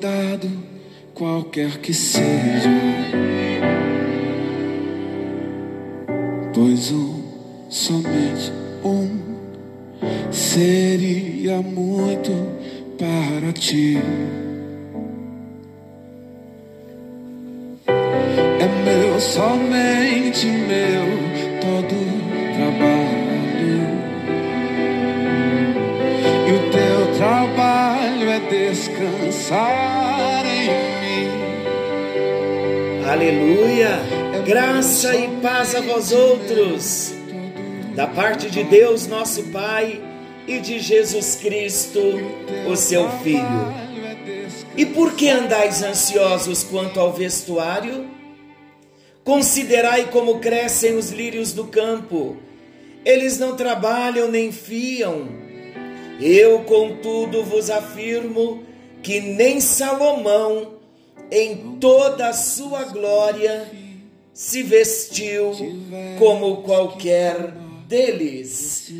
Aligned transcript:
cuidado, 0.00 0.48
qualquer 1.14 1.78
que 1.78 1.92
seja. 1.92 2.70
Pois 6.54 6.90
um, 6.90 7.22
somente 7.68 8.50
um, 8.82 9.20
seria 10.32 11.60
muito 11.60 12.32
para 12.98 13.52
ti. 13.52 13.98
É 17.86 18.68
meu, 18.84 19.20
somente 19.20 20.46
meu, 20.46 21.09
descansar 29.50 30.46
em 30.46 30.68
mim. 31.00 31.28
Aleluia! 33.04 33.98
Graça 34.46 35.16
e 35.16 35.28
paz 35.40 35.74
a 35.74 35.80
vós 35.80 36.12
outros, 36.12 37.12
da 37.94 38.06
parte 38.06 38.48
de 38.48 38.62
Deus, 38.62 39.08
nosso 39.08 39.42
Pai, 39.44 40.00
e 40.46 40.60
de 40.60 40.78
Jesus 40.78 41.34
Cristo, 41.36 42.00
o 42.68 42.76
seu 42.76 43.10
Filho. 43.22 43.74
E 44.76 44.86
por 44.86 45.14
que 45.14 45.28
andais 45.28 45.82
ansiosos 45.82 46.62
quanto 46.62 47.00
ao 47.00 47.12
vestuário? 47.12 48.08
Considerai 49.24 50.06
como 50.06 50.38
crescem 50.38 50.96
os 50.96 51.10
lírios 51.10 51.52
do 51.52 51.64
campo, 51.66 52.36
eles 53.04 53.38
não 53.38 53.56
trabalham 53.56 54.30
nem 54.30 54.52
fiam. 54.52 55.28
Eu, 56.20 56.60
contudo, 56.60 57.42
vos 57.42 57.68
afirmo 57.70 58.69
que 59.02 59.20
nem 59.20 59.60
Salomão, 59.60 60.74
em 61.30 61.78
toda 61.78 62.28
a 62.28 62.32
sua 62.32 62.84
glória, 62.84 63.70
se 64.32 64.62
vestiu 64.62 65.52
como 66.18 66.62
qualquer 66.62 67.52
deles. 67.86 68.92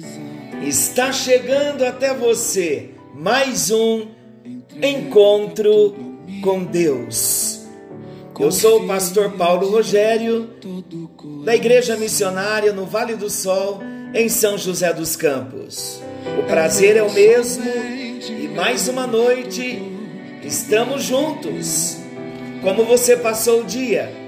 Está 0.62 1.12
chegando 1.12 1.84
até 1.84 2.14
você 2.14 2.90
mais 3.14 3.70
um 3.70 4.08
encontro 4.82 5.96
com 6.42 6.64
Deus. 6.64 7.60
Eu 8.38 8.50
sou 8.50 8.82
o 8.82 8.86
pastor 8.86 9.32
Paulo 9.32 9.70
Rogério, 9.70 10.48
da 11.44 11.54
Igreja 11.54 11.94
Missionária 11.96 12.72
no 12.72 12.86
Vale 12.86 13.14
do 13.14 13.28
Sol, 13.28 13.80
em 14.14 14.30
São 14.30 14.56
José 14.56 14.92
dos 14.94 15.14
Campos. 15.14 16.00
O 16.38 16.42
prazer 16.44 16.96
é 16.96 17.02
o 17.02 17.12
mesmo 17.12 17.64
e 18.28 18.48
mais 18.48 18.88
uma 18.88 19.06
noite 19.06 19.82
estamos 20.44 21.04
juntos. 21.04 21.96
Como 22.62 22.84
você 22.84 23.16
passou 23.16 23.62
o 23.62 23.64
dia? 23.64 24.20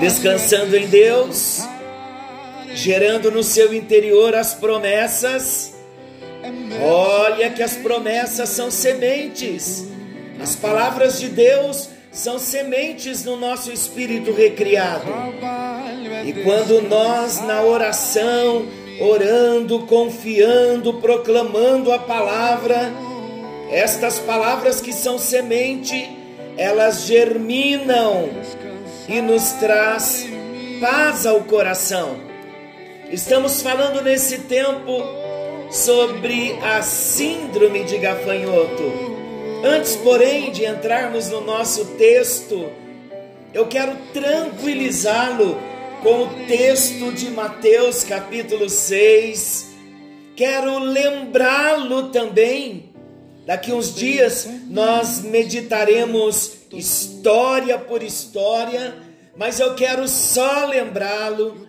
descansando 0.00 0.76
em 0.76 0.88
Deus, 0.88 1.60
gerando 2.74 3.30
no 3.30 3.42
seu 3.42 3.72
interior 3.72 4.34
as 4.34 4.52
promessas. 4.54 5.74
Olha 6.82 7.50
que 7.50 7.62
as 7.62 7.76
promessas 7.76 8.48
são 8.48 8.70
sementes, 8.70 9.86
as 10.40 10.56
palavras 10.56 11.20
de 11.20 11.28
Deus 11.28 11.88
são 12.10 12.38
sementes 12.38 13.24
no 13.24 13.36
nosso 13.36 13.72
espírito 13.72 14.32
recriado. 14.32 15.06
E 16.26 16.32
quando 16.42 16.82
nós, 16.82 17.40
na 17.40 17.62
oração, 17.62 18.66
orando, 19.02 19.80
confiando, 19.80 20.94
proclamando 20.94 21.90
a 21.90 21.98
palavra, 21.98 22.92
estas 23.70 24.20
palavras 24.20 24.80
que 24.80 24.92
são 24.92 25.18
semente, 25.18 26.08
elas 26.56 27.06
germinam 27.06 28.28
e 29.08 29.20
nos 29.20 29.52
traz 29.52 30.26
paz 30.80 31.26
ao 31.26 31.40
coração. 31.40 32.16
Estamos 33.10 33.60
falando 33.60 34.02
nesse 34.02 34.42
tempo 34.42 35.02
sobre 35.70 36.56
a 36.62 36.80
síndrome 36.82 37.84
de 37.84 37.98
gafanhoto. 37.98 39.12
Antes, 39.64 39.96
porém, 39.96 40.52
de 40.52 40.64
entrarmos 40.64 41.28
no 41.28 41.40
nosso 41.40 41.84
texto, 41.96 42.70
eu 43.52 43.66
quero 43.66 43.96
tranquilizá-lo 44.12 45.71
com 46.02 46.24
o 46.24 46.46
texto 46.46 47.12
de 47.12 47.30
Mateus 47.30 48.02
capítulo 48.02 48.68
6. 48.68 49.70
Quero 50.34 50.80
lembrá-lo 50.80 52.08
também. 52.08 52.90
Daqui 53.46 53.72
uns 53.72 53.94
dias 53.94 54.48
nós 54.68 55.22
meditaremos 55.22 56.54
história 56.72 57.78
por 57.78 58.02
história, 58.02 58.96
mas 59.36 59.60
eu 59.60 59.74
quero 59.74 60.08
só 60.08 60.66
lembrá-lo 60.66 61.68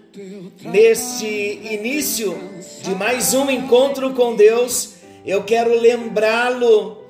neste 0.63 1.25
início 1.71 2.35
de 2.81 2.95
mais 2.95 3.35
um 3.35 3.51
encontro 3.51 4.13
com 4.13 4.35
Deus. 4.35 4.95
Eu 5.23 5.43
quero 5.43 5.79
lembrá-lo 5.79 7.03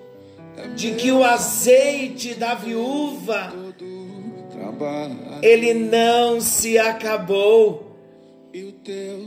de 0.75 0.91
que 0.91 1.11
o 1.11 1.23
azeite 1.23 2.33
da 2.33 2.53
viúva 2.53 3.62
ele 5.41 5.73
não 5.73 6.39
se 6.39 6.77
acabou. 6.77 7.97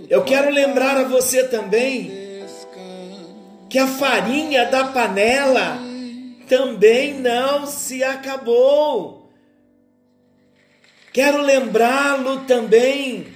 Eu 0.08 0.24
quero 0.24 0.50
lembrar 0.50 0.96
a 0.96 1.04
você 1.04 1.48
também 1.48 2.26
que 3.68 3.78
a 3.78 3.86
farinha 3.86 4.66
da 4.66 4.84
panela 4.88 5.78
também 6.48 7.14
não 7.14 7.66
se 7.66 8.02
acabou. 8.04 9.30
Quero 11.12 11.42
lembrá-lo 11.42 12.40
também 12.40 13.28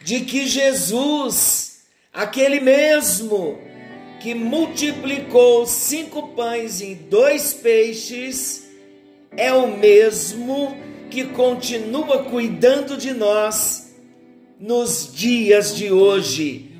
de 0.00 0.20
que 0.20 0.46
Jesus, 0.46 1.84
aquele 2.12 2.60
mesmo 2.60 3.58
que 4.20 4.34
multiplicou 4.34 5.66
cinco 5.66 6.28
pães 6.28 6.80
e 6.80 6.94
dois 6.94 7.52
peixes, 7.52 8.66
é 9.36 9.52
o 9.52 9.76
mesmo 9.76 10.76
que 11.10 11.24
continua 11.24 12.24
cuidando 12.24 12.96
de 12.96 13.12
nós 13.12 13.94
nos 14.58 15.10
dias 15.12 15.74
de 15.74 15.90
hoje. 15.90 16.72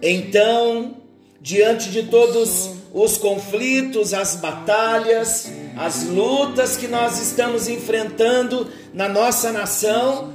Então, 0.00 0.96
diante 1.40 1.90
de 1.90 2.04
todos 2.04 2.70
os 2.92 3.16
conflitos, 3.16 4.12
as 4.12 4.36
batalhas, 4.36 5.50
as 5.76 6.04
lutas 6.04 6.76
que 6.76 6.86
nós 6.86 7.20
estamos 7.20 7.68
enfrentando 7.68 8.70
na 8.92 9.08
nossa 9.08 9.50
nação, 9.50 10.34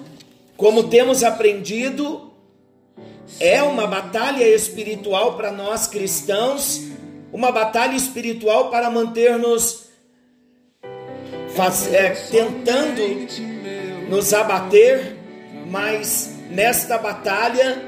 como 0.56 0.86
temos 0.86 1.24
aprendido, 1.24 2.32
é 3.40 3.62
uma 3.62 3.86
batalha 3.86 4.44
espiritual 4.44 5.36
para 5.36 5.52
nós 5.52 5.86
cristãos, 5.86 6.82
uma 7.32 7.52
batalha 7.52 7.96
espiritual 7.96 8.72
para 8.72 8.90
manter-nos 8.90 9.87
é, 11.92 12.10
tentando 12.10 13.02
nos 14.10 14.34
abater, 14.34 15.16
mas 15.68 16.36
nesta 16.50 16.98
batalha 16.98 17.84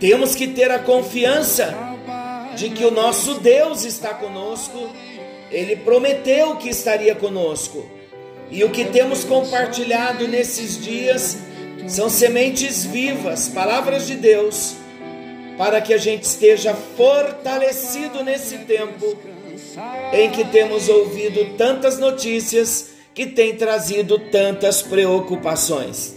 temos 0.00 0.34
que 0.34 0.48
ter 0.48 0.70
a 0.70 0.78
confiança 0.78 1.74
de 2.56 2.70
que 2.70 2.84
o 2.84 2.90
nosso 2.90 3.34
Deus 3.34 3.84
está 3.84 4.14
conosco, 4.14 4.90
ele 5.50 5.76
prometeu 5.76 6.56
que 6.56 6.68
estaria 6.68 7.14
conosco. 7.14 7.86
E 8.50 8.64
o 8.64 8.70
que 8.70 8.84
temos 8.86 9.24
compartilhado 9.24 10.26
nesses 10.28 10.82
dias 10.82 11.38
são 11.86 12.10
sementes 12.10 12.84
vivas, 12.84 13.48
palavras 13.48 14.06
de 14.06 14.16
Deus, 14.16 14.74
para 15.56 15.80
que 15.80 15.94
a 15.94 15.98
gente 15.98 16.24
esteja 16.24 16.74
fortalecido 16.96 18.24
nesse 18.24 18.58
tempo 18.58 19.16
em 20.12 20.30
que 20.30 20.44
temos 20.44 20.88
ouvido 20.88 21.56
tantas 21.56 21.98
notícias 21.98 22.91
que 23.14 23.26
têm 23.26 23.56
trazido 23.56 24.18
tantas 24.18 24.82
preocupações. 24.82 26.16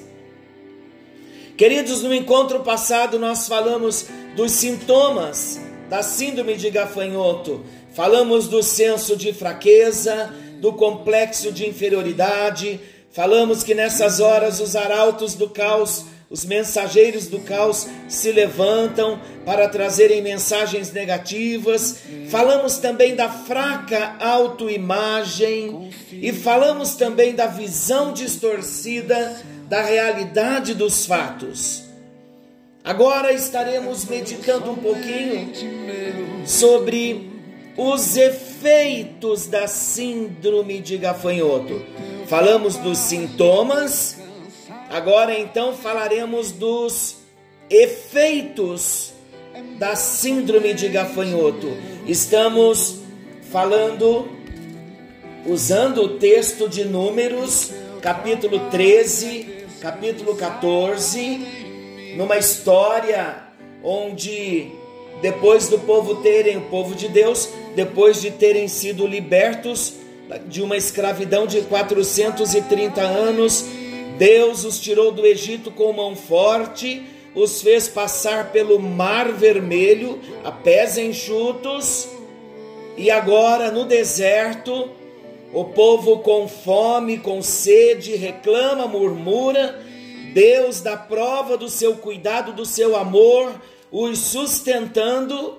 Queridos, 1.58 2.02
no 2.02 2.14
encontro 2.14 2.62
passado 2.62 3.18
nós 3.18 3.48
falamos 3.48 4.08
dos 4.36 4.52
sintomas 4.52 5.60
da 5.90 6.04
síndrome 6.04 6.56
de 6.56 6.70
gafanhoto. 6.70 7.64
Falamos 7.94 8.48
do 8.48 8.62
senso 8.62 9.16
de 9.16 9.32
fraqueza, 9.32 10.34
do 10.60 10.74
complexo 10.74 11.52
de 11.52 11.68
inferioridade. 11.68 12.80
Falamos 13.12 13.64
que 13.64 13.74
nessas 13.74 14.20
horas 14.20 14.60
os 14.60 14.76
arautos 14.76 15.36
do 15.36 15.50
caos, 15.50 16.06
os 16.30 16.44
mensageiros 16.44 17.28
do 17.28 17.40
caos 17.40 17.88
se 18.08 18.32
levantam 18.32 19.20
para 19.46 19.70
trazerem 19.70 20.22
mensagens 20.22 20.92
negativas. 20.92 22.00
Falamos 22.30 22.78
também 22.78 23.16
da 23.16 23.30
fraca 23.30 24.16
autoimagem 24.20 25.92
e 26.12 26.34
falamos 26.34 26.96
também 26.96 27.36
da 27.36 27.46
visão 27.46 28.12
distorcida 28.12 29.44
da 29.70 29.82
realidade 29.82 30.74
dos 30.74 31.06
fatos. 31.06 31.84
Agora 32.84 33.32
estaremos 33.32 34.06
meditando 34.06 34.72
um 34.72 34.76
pouquinho 34.76 35.52
sobre 36.46 37.32
os 37.78 38.16
efeitos 38.16 39.48
da 39.48 39.68
síndrome 39.68 40.80
de 40.80 40.98
gafanhoto. 40.98 41.84
Falamos 42.28 42.78
dos 42.78 42.98
sintomas, 42.98 44.18
agora 44.90 45.38
então 45.38 45.76
falaremos 45.76 46.52
dos 46.52 47.18
efeitos 47.70 49.14
da 49.78 49.96
síndrome 49.96 50.74
de 50.74 50.90
gafanhoto. 50.90 51.68
Estamos 52.06 53.00
falando, 53.52 54.28
usando 55.46 56.04
o 56.04 56.10
texto 56.18 56.68
de 56.68 56.86
Números, 56.86 57.72
capítulo 58.02 58.60
13, 58.70 59.66
capítulo 59.82 60.36
14, 60.36 62.16
numa 62.18 62.38
história 62.38 63.44
onde 63.84 64.72
depois 65.22 65.68
do 65.70 65.80
povo 65.80 66.16
terem, 66.16 66.58
o 66.58 66.62
povo 66.62 66.96
de 66.96 67.08
Deus, 67.08 67.50
depois 67.76 68.22
de 68.22 68.32
terem 68.32 68.68
sido 68.68 69.08
libertos 69.08 69.94
de 70.48 70.62
uma 70.62 70.76
escravidão 70.76 71.46
de 71.46 71.62
430 71.62 73.02
anos, 73.02 73.66
Deus 74.18 74.64
os 74.64 74.80
tirou 74.80 75.12
do 75.12 75.26
Egito 75.26 75.70
com 75.72 75.92
mão 75.92 76.16
forte, 76.16 77.04
os 77.34 77.62
fez 77.62 77.88
passar 77.88 78.52
pelo 78.52 78.80
mar 78.80 79.32
vermelho 79.32 80.20
a 80.44 80.52
pés 80.52 80.98
enxutos, 80.98 82.08
e 82.98 83.12
agora 83.12 83.72
no 83.72 83.84
deserto, 83.84 84.90
o 85.54 85.66
povo 85.66 86.20
com 86.20 86.48
fome, 86.48 87.18
com 87.18 87.42
sede, 87.42 88.16
reclama, 88.16 88.88
murmura, 88.88 89.82
Deus 90.34 90.80
dá 90.80 90.96
prova 90.96 91.58
do 91.58 91.70
seu 91.70 91.96
cuidado, 91.96 92.54
do 92.54 92.66
seu 92.66 92.96
amor, 92.96 93.54
os 93.92 94.20
sustentando. 94.20 95.58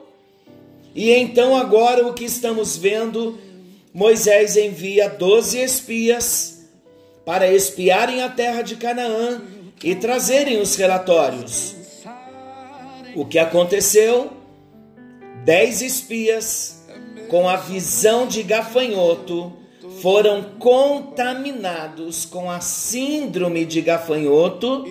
E 0.95 1.11
então, 1.13 1.57
agora, 1.57 2.07
o 2.07 2.15
que 2.15 2.25
estamos 2.25 2.77
vendo, 2.77 3.39
Moisés 3.93 4.57
envia 4.57 5.09
doze 5.09 5.59
espias 5.59 6.56
para 7.27 7.53
espiarem 7.53 8.23
a 8.23 8.29
terra 8.29 8.63
de 8.63 8.77
Canaã 8.77 9.43
e 9.83 9.97
trazerem 9.97 10.61
os 10.61 10.77
relatórios. 10.77 11.75
O 13.17 13.27
que 13.27 13.37
aconteceu? 13.37 14.33
Dez 15.45 15.83
espias, 15.83 16.87
com 17.29 17.49
a 17.49 17.57
visão 17.57 18.29
de 18.29 18.45
gafanhoto, 18.45 19.53
foram 20.01 20.53
contaminados 20.61 22.25
com 22.25 22.49
a 22.49 22.61
síndrome 22.61 23.65
de 23.65 23.81
gafanhoto 23.81 24.85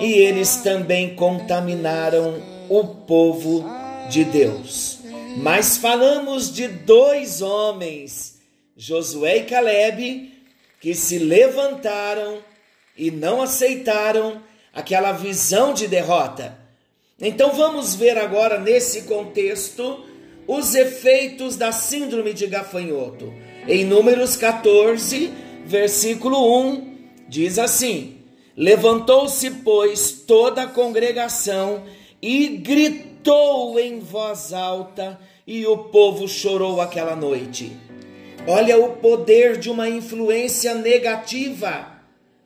e 0.00 0.12
eles 0.12 0.56
também 0.56 1.14
contaminaram 1.14 2.42
o 2.68 2.84
povo 2.84 3.64
de 4.08 4.24
Deus. 4.24 4.98
Mas 5.36 5.76
falamos 5.76 6.52
de 6.52 6.66
dois 6.66 7.40
homens, 7.40 8.40
Josué 8.76 9.38
e 9.38 9.42
Caleb, 9.44 10.29
que 10.80 10.94
se 10.94 11.18
levantaram 11.18 12.38
e 12.96 13.10
não 13.10 13.42
aceitaram 13.42 14.42
aquela 14.72 15.12
visão 15.12 15.74
de 15.74 15.86
derrota. 15.86 16.58
Então 17.20 17.52
vamos 17.52 17.94
ver 17.94 18.16
agora 18.16 18.58
nesse 18.58 19.02
contexto 19.02 20.04
os 20.48 20.74
efeitos 20.74 21.56
da 21.56 21.70
síndrome 21.70 22.32
de 22.32 22.46
gafanhoto. 22.46 23.32
Em 23.68 23.84
Números 23.84 24.36
14, 24.36 25.30
versículo 25.66 26.60
1, 26.62 26.98
diz 27.28 27.58
assim: 27.58 28.16
Levantou-se, 28.56 29.50
pois, 29.50 30.10
toda 30.26 30.62
a 30.62 30.66
congregação 30.66 31.84
e 32.22 32.48
gritou 32.48 33.78
em 33.78 34.00
voz 34.00 34.52
alta, 34.52 35.20
e 35.46 35.66
o 35.66 35.76
povo 35.76 36.28
chorou 36.28 36.80
aquela 36.80 37.16
noite. 37.16 37.89
Olha 38.46 38.78
o 38.78 38.96
poder 38.96 39.56
de 39.58 39.70
uma 39.70 39.88
influência 39.88 40.74
negativa. 40.74 42.00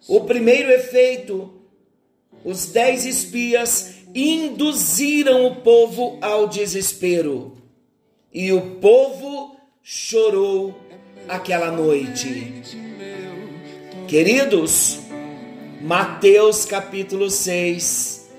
O 0.08 0.20
primeiro 0.20 0.70
efeito: 0.70 1.52
os 2.44 2.66
dez 2.66 3.06
espias 3.06 3.94
induziram 4.14 5.46
o 5.46 5.56
povo 5.56 6.18
ao 6.20 6.46
desespero, 6.46 7.56
e 8.32 8.52
o 8.52 8.76
povo 8.76 9.56
chorou 9.82 10.74
aquela 11.28 11.70
noite. 11.70 12.52
Queridos, 14.06 15.00
Mateus 15.80 16.64
capítulo 16.64 17.30
6. 17.30 18.30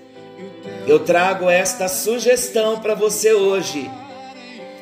Eu 0.87 0.99
trago 0.99 1.49
esta 1.49 1.87
sugestão 1.87 2.79
para 2.79 2.93
você 2.93 3.33
hoje. 3.33 3.89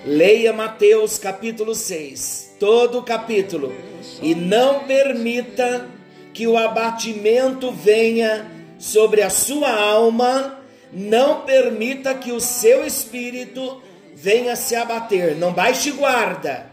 Leia 0.06 0.52
Mateus 0.52 1.18
capítulo 1.18 1.74
6, 1.74 2.53
todo 2.64 3.00
o 3.00 3.04
capítulo, 3.04 3.76
e 4.22 4.34
não 4.34 4.86
permita 4.86 5.90
que 6.34 6.48
o 6.48 6.58
abatimento 6.58 7.74
venha 7.74 8.50
sobre 8.80 9.22
a 9.22 9.30
sua 9.30 9.70
alma, 9.70 10.64
não 10.90 11.42
permita 11.42 12.16
que 12.16 12.32
o 12.32 12.40
seu 12.40 12.88
espírito 12.88 13.84
venha 14.16 14.56
se 14.56 14.78
abater. 14.78 15.36
Não 15.36 15.52
baixe 15.52 15.92
guarda, 15.92 16.72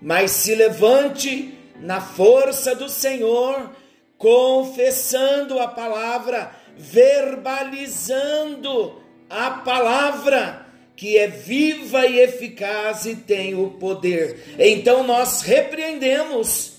mas 0.00 0.30
se 0.30 0.54
levante 0.54 1.52
na 1.80 2.00
força 2.00 2.72
do 2.72 2.88
Senhor 2.88 3.72
confessando 4.16 5.58
a 5.58 5.66
palavra, 5.66 6.52
verbalizando 6.78 9.02
a 9.28 9.50
palavra 9.50 10.63
que 10.96 11.16
é 11.16 11.26
viva 11.26 12.06
e 12.06 12.20
eficaz 12.20 13.04
e 13.06 13.16
tem 13.16 13.54
o 13.54 13.70
poder. 13.70 14.56
Então 14.58 15.02
nós 15.02 15.42
repreendemos 15.42 16.72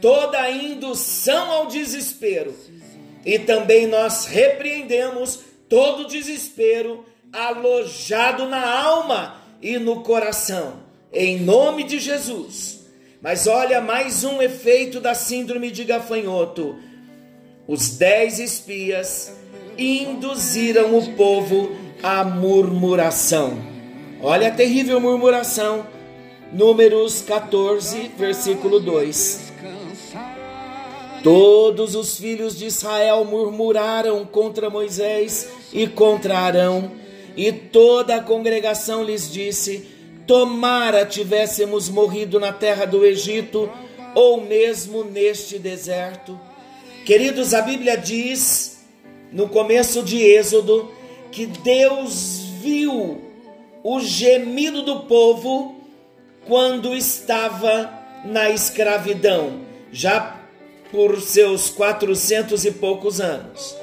toda 0.00 0.40
a 0.40 0.50
indução 0.50 1.50
ao 1.50 1.66
desespero 1.66 2.54
e 3.24 3.38
também 3.38 3.86
nós 3.86 4.26
repreendemos 4.26 5.40
todo 5.68 6.08
desespero 6.08 7.06
alojado 7.32 8.46
na 8.48 8.82
alma 8.82 9.42
e 9.62 9.78
no 9.78 10.02
coração, 10.02 10.82
em 11.12 11.40
nome 11.40 11.84
de 11.84 11.98
Jesus. 11.98 12.80
Mas 13.22 13.46
olha 13.46 13.80
mais 13.80 14.24
um 14.24 14.42
efeito 14.42 15.00
da 15.00 15.14
síndrome 15.14 15.70
de 15.70 15.84
gafanhoto. 15.84 16.76
Os 17.68 17.96
dez 17.96 18.40
espias 18.40 19.32
induziram 19.78 20.98
o 20.98 21.14
povo 21.14 21.70
à 22.02 22.24
murmuração. 22.24 23.58
Olha 24.20 24.48
a 24.48 24.50
terrível 24.50 25.00
murmuração. 25.00 25.86
Números 26.52 27.22
14, 27.22 28.10
versículo 28.18 28.80
2. 28.80 29.52
Todos 31.22 31.94
os 31.94 32.18
filhos 32.18 32.58
de 32.58 32.66
Israel 32.66 33.24
murmuraram 33.24 34.24
contra 34.24 34.68
Moisés 34.68 35.48
e 35.72 35.86
contra 35.86 36.36
Arão, 36.36 36.90
e 37.36 37.52
toda 37.52 38.16
a 38.16 38.22
congregação 38.22 39.04
lhes 39.04 39.32
disse: 39.32 39.88
Tomara 40.26 41.06
tivéssemos 41.06 41.88
morrido 41.88 42.40
na 42.40 42.52
terra 42.52 42.84
do 42.84 43.04
Egito 43.04 43.70
ou 44.14 44.42
mesmo 44.42 45.04
neste 45.04 45.58
deserto. 45.58 46.38
Queridos, 47.06 47.54
a 47.54 47.62
Bíblia 47.62 47.96
diz 47.96 48.84
no 49.32 49.48
começo 49.48 50.02
de 50.02 50.20
Êxodo 50.20 50.90
que 51.32 51.46
Deus 51.46 52.44
viu 52.60 53.20
o 53.82 54.00
gemido 54.00 54.82
do 54.82 55.00
povo 55.00 55.74
quando 56.46 56.94
estava 56.94 57.92
na 58.24 58.50
escravidão, 58.50 59.62
já 59.90 60.40
por 60.92 61.20
seus 61.20 61.70
quatrocentos 61.70 62.64
e 62.64 62.70
poucos 62.70 63.20
anos. 63.20 63.74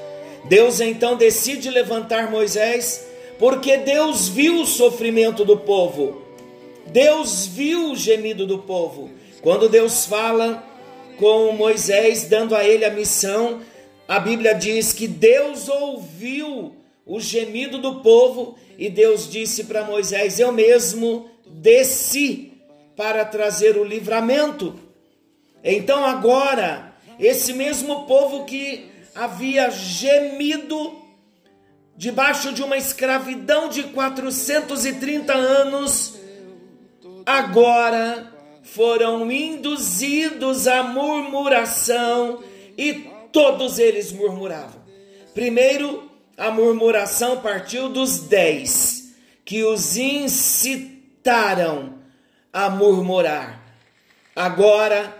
Deus 0.45 0.79
então 0.79 1.17
decide 1.17 1.69
levantar 1.69 2.31
Moisés, 2.31 3.05
porque 3.37 3.75
Deus 3.77 4.29
viu 4.29 4.61
o 4.61 4.65
sofrimento 4.65 5.43
do 5.43 5.57
povo 5.57 6.29
Deus 6.91 7.45
viu 7.45 7.91
o 7.91 7.95
gemido 7.95 8.45
do 8.45 8.59
povo. 8.59 9.09
Quando 9.41 9.69
Deus 9.69 10.05
fala 10.05 10.63
com 11.17 11.51
Moisés, 11.51 12.25
dando 12.25 12.55
a 12.55 12.63
ele 12.63 12.83
a 12.83 12.89
missão, 12.89 13.61
a 14.07 14.19
Bíblia 14.19 14.53
diz 14.53 14.91
que 14.91 15.07
Deus 15.07 15.69
ouviu 15.69 16.73
o 17.09 17.19
gemido 17.19 17.79
do 17.79 18.01
povo 18.01 18.55
e 18.77 18.87
Deus 18.87 19.27
disse 19.27 19.63
para 19.63 19.83
Moisés: 19.83 20.39
Eu 20.39 20.51
mesmo 20.51 21.27
desci 21.47 22.53
para 22.95 23.25
trazer 23.25 23.77
o 23.77 23.83
livramento. 23.83 24.79
Então 25.63 26.05
agora, 26.05 26.93
esse 27.19 27.51
mesmo 27.53 28.05
povo 28.05 28.45
que 28.45 28.91
havia 29.15 29.71
gemido 29.71 30.99
debaixo 31.97 32.53
de 32.53 32.61
uma 32.61 32.77
escravidão 32.77 33.69
de 33.69 33.83
430 33.85 35.33
anos, 35.33 36.13
agora 37.25 38.31
foram 38.61 39.31
induzidos 39.31 40.67
à 40.67 40.83
murmuração 40.83 42.43
e 42.77 43.09
todos 43.31 43.79
eles 43.79 44.11
murmuravam. 44.11 44.79
Primeiro, 45.33 46.08
a 46.39 46.49
murmuração 46.49 47.41
partiu 47.41 47.89
dos 47.89 48.21
dez, 48.21 49.13
que 49.43 49.63
os 49.63 49.95
voltaram 51.29 51.99
a 52.51 52.69
murmurar. 52.69 53.61
Agora, 54.35 55.15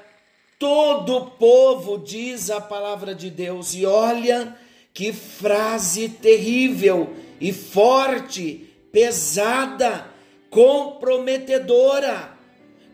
todo 0.58 1.18
o 1.18 1.26
povo 1.32 1.98
diz 2.00 2.50
a 2.50 2.60
palavra 2.62 3.14
de 3.14 3.30
Deus, 3.30 3.74
e 3.74 3.86
olha 3.86 4.58
que 4.94 5.14
frase 5.14 6.10
terrível 6.10 7.14
e 7.40 7.54
forte, 7.54 8.68
pesada, 8.92 10.08
comprometedora. 10.50 12.32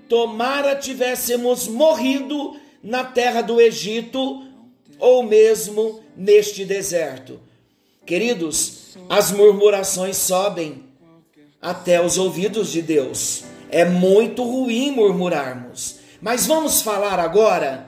Tomara 0.10 0.75
tivéssemos 0.75 1.67
morrido 1.67 2.60
na 2.84 3.03
terra 3.03 3.41
do 3.41 3.62
Egito 3.62 4.46
ou 5.00 5.24
mesmo 5.24 6.03
neste 6.15 6.65
deserto. 6.65 7.39
Queridos, 8.06 8.96
as 9.10 9.32
murmurações 9.32 10.18
sobem 10.18 10.84
até 11.62 12.00
os 12.00 12.18
ouvidos 12.18 12.72
de 12.72 12.82
Deus. 12.82 13.44
É 13.72 13.84
muito 13.84 14.44
ruim 14.44 14.92
murmurarmos. 14.92 15.98
Mas 16.22 16.46
vamos 16.46 16.82
falar 16.82 17.20
agora 17.20 17.88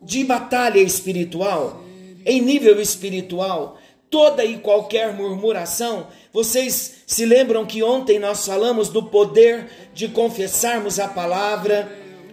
de 0.00 0.22
batalha 0.24 0.78
espiritual. 0.78 1.82
Em 2.24 2.40
nível 2.40 2.80
espiritual, 2.80 3.78
toda 4.08 4.44
e 4.44 4.58
qualquer 4.58 5.12
murmuração, 5.12 6.06
vocês 6.32 7.02
se 7.04 7.26
lembram 7.26 7.66
que 7.66 7.82
ontem 7.82 8.20
nós 8.20 8.46
falamos 8.46 8.88
do 8.88 9.02
poder 9.02 9.68
de 9.92 10.06
confessarmos 10.06 11.00
a 11.00 11.08
palavra, 11.08 11.90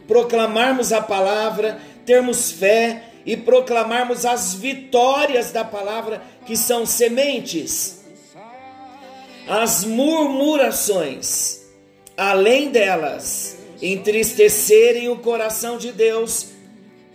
proclamarmos 0.08 0.94
a 0.94 1.02
palavra, 1.02 1.80
termos 2.06 2.52
fé 2.52 3.09
e 3.26 3.36
proclamarmos 3.38 4.26
as 4.26 4.54
vitórias 4.54 5.52
da 5.52 5.64
palavra, 5.64 6.22
que 6.46 6.56
são 6.56 6.86
sementes. 6.86 8.04
As 9.48 9.84
murmurações, 9.84 11.62
além 12.16 12.70
delas, 12.70 13.58
entristecerem 13.82 15.10
o 15.10 15.18
coração 15.18 15.78
de 15.78 15.92
Deus 15.92 16.48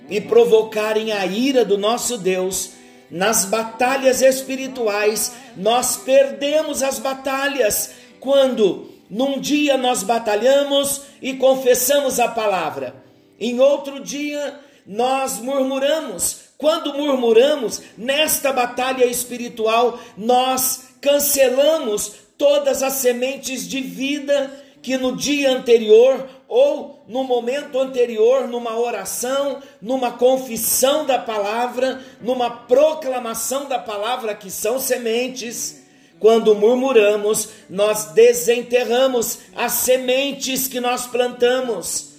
e 0.09 0.21
provocarem 0.21 1.13
a 1.13 1.25
ira 1.25 1.65
do 1.65 1.79
nosso 1.79 2.19
Deus, 2.19 2.71
nas 3.11 3.45
batalhas 3.45 4.23
espirituais, 4.23 5.33
nós 5.57 5.97
perdemos 5.97 6.83
as 6.83 6.99
batalhas 6.99 7.93
quando 8.19 8.91
num 9.09 9.39
dia 9.39 9.77
nós 9.77 10.03
batalhamos 10.03 11.03
e 11.23 11.35
confessamos 11.35 12.19
a 12.19 12.27
palavra, 12.27 12.97
em 13.39 13.61
outro 13.61 14.01
dia 14.01 14.59
nós 14.87 15.39
murmuramos. 15.39 16.45
Quando 16.59 16.95
murmuramos 16.95 17.83
nesta 17.97 18.53
batalha 18.53 19.05
espiritual, 19.05 19.99
nós 20.17 20.89
cancelamos 21.01 22.13
todas 22.39 22.83
as 22.83 22.95
sementes 22.95 23.69
de 23.69 23.81
vida 23.81 24.51
que 24.83 24.99
no 24.99 25.17
dia 25.17 25.51
anterior 25.51 26.29
ou 26.47 27.03
no 27.09 27.25
momento 27.25 27.79
anterior, 27.79 28.47
numa 28.47 28.79
oração, 28.79 29.63
numa 29.81 30.13
confissão 30.13 31.07
da 31.07 31.19
palavra, 31.19 32.03
numa 32.21 32.51
proclamação 32.51 33.67
da 33.67 33.79
palavra, 33.79 34.35
que 34.35 34.51
são 34.51 34.79
sementes, 34.79 35.83
quando 36.21 36.55
murmuramos, 36.55 37.49
nós 37.69 38.13
desenterramos 38.13 39.39
as 39.57 39.73
sementes 39.73 40.69
que 40.69 40.81
nós 40.81 41.07
plantamos. 41.07 42.15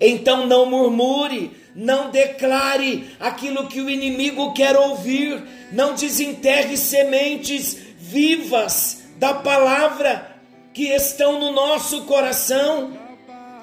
Então 0.00 0.46
não 0.46 0.66
murmure, 0.66 1.52
não 1.74 2.10
declare 2.10 3.16
aquilo 3.18 3.66
que 3.66 3.80
o 3.80 3.88
inimigo 3.88 4.52
quer 4.52 4.76
ouvir, 4.76 5.42
não 5.72 5.94
desenterre 5.94 6.76
sementes 6.76 7.76
vivas 7.98 9.04
da 9.16 9.34
palavra 9.34 10.36
que 10.74 10.88
estão 10.88 11.38
no 11.38 11.50
nosso 11.50 12.02
coração. 12.02 12.96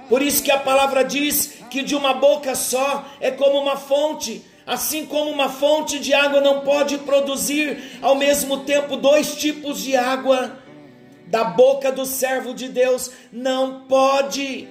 Por 0.07 0.21
isso 0.21 0.41
que 0.41 0.51
a 0.51 0.57
palavra 0.57 1.03
diz 1.03 1.53
que 1.69 1.83
de 1.83 1.95
uma 1.95 2.13
boca 2.13 2.55
só 2.55 3.05
é 3.19 3.29
como 3.29 3.59
uma 3.59 3.77
fonte, 3.77 4.43
assim 4.65 5.05
como 5.05 5.29
uma 5.29 5.49
fonte 5.49 5.99
de 5.99 6.13
água 6.13 6.41
não 6.41 6.61
pode 6.61 6.97
produzir 6.99 7.99
ao 8.01 8.15
mesmo 8.15 8.61
tempo 8.61 8.95
dois 8.95 9.35
tipos 9.35 9.83
de 9.83 9.95
água. 9.95 10.57
Da 11.27 11.43
boca 11.43 11.91
do 11.91 12.07
servo 12.07 12.55
de 12.55 12.67
Deus 12.67 13.11
não 13.31 13.81
pode 13.81 14.67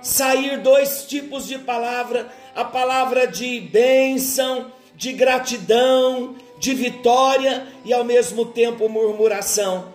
sair 0.00 0.60
dois 0.60 1.04
tipos 1.08 1.48
de 1.48 1.58
palavra: 1.58 2.28
a 2.56 2.64
palavra 2.64 3.26
de 3.26 3.60
bênção, 3.60 4.72
de 4.96 5.12
gratidão, 5.12 6.34
de 6.58 6.74
vitória 6.74 7.66
e 7.84 7.92
ao 7.92 8.02
mesmo 8.02 8.46
tempo 8.46 8.88
murmuração. 8.88 9.94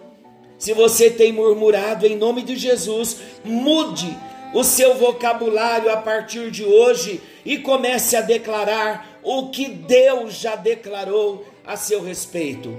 Se 0.60 0.72
você 0.74 1.10
tem 1.10 1.34
murmurado 1.34 2.06
em 2.06 2.16
nome 2.16 2.44
de 2.44 2.56
Jesus, 2.56 3.18
mude 3.44 4.16
o 4.54 4.64
seu 4.64 4.94
vocabulário 4.94 5.92
a 5.92 5.98
partir 5.98 6.52
de 6.52 6.64
hoje 6.64 7.20
e 7.44 7.58
comece 7.58 8.16
a 8.16 8.22
declarar 8.22 9.20
o 9.24 9.50
que 9.50 9.68
Deus 9.68 10.36
já 10.36 10.56
declarou 10.56 11.44
a 11.66 11.76
seu 11.76 12.04
respeito. 12.04 12.78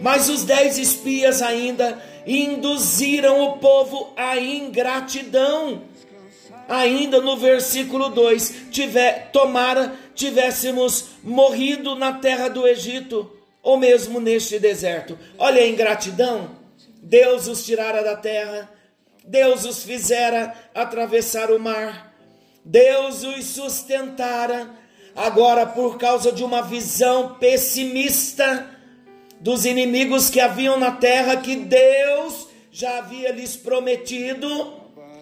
Mas 0.00 0.28
os 0.28 0.42
dez 0.42 0.76
espias 0.76 1.40
ainda 1.40 2.02
induziram 2.26 3.44
o 3.44 3.58
povo 3.58 4.12
à 4.16 4.36
ingratidão. 4.38 5.82
Ainda 6.68 7.20
no 7.20 7.36
versículo 7.36 8.08
2: 8.08 8.66
tiver, 8.70 9.30
tomara 9.32 9.92
tivéssemos 10.14 11.06
morrido 11.22 11.94
na 11.94 12.14
terra 12.14 12.48
do 12.48 12.66
Egito, 12.66 13.30
ou 13.62 13.76
mesmo 13.76 14.20
neste 14.20 14.58
deserto. 14.58 15.18
Olha 15.38 15.62
a 15.62 15.68
ingratidão. 15.68 16.62
Deus 17.02 17.48
os 17.48 17.64
tirara 17.66 18.02
da 18.02 18.16
terra, 18.16 18.70
Deus 19.26 19.66
os 19.66 19.84
fizera 19.84 20.54
atravessar 20.74 21.50
o 21.50 21.60
mar, 21.60 22.14
Deus 22.64 23.22
os 23.22 23.44
sustentara. 23.44 24.70
Agora, 25.14 25.66
por 25.66 25.98
causa 25.98 26.32
de 26.32 26.42
uma 26.42 26.62
visão 26.62 27.34
pessimista 27.34 28.70
dos 29.38 29.66
inimigos 29.66 30.30
que 30.30 30.40
haviam 30.40 30.78
na 30.78 30.92
terra, 30.92 31.36
que 31.36 31.56
Deus 31.56 32.48
já 32.72 32.98
havia 32.98 33.30
lhes 33.32 33.54
prometido, 33.54 34.48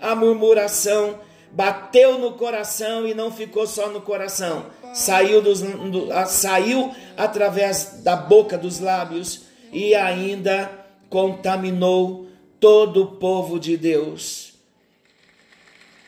a 0.00 0.14
murmuração 0.14 1.18
bateu 1.52 2.18
no 2.18 2.32
coração 2.32 3.06
e 3.06 3.14
não 3.14 3.30
ficou 3.30 3.66
só 3.66 3.88
no 3.88 4.00
coração, 4.00 4.66
saiu, 4.94 5.42
dos, 5.42 5.60
do, 5.60 6.08
saiu 6.26 6.90
através 7.16 8.00
da 8.02 8.16
boca 8.16 8.56
dos 8.56 8.80
lábios 8.80 9.42
e 9.72 9.94
ainda 9.94 10.70
contaminou 11.10 12.26
todo 12.58 13.02
o 13.02 13.06
povo 13.16 13.60
de 13.60 13.76
Deus. 13.76 14.54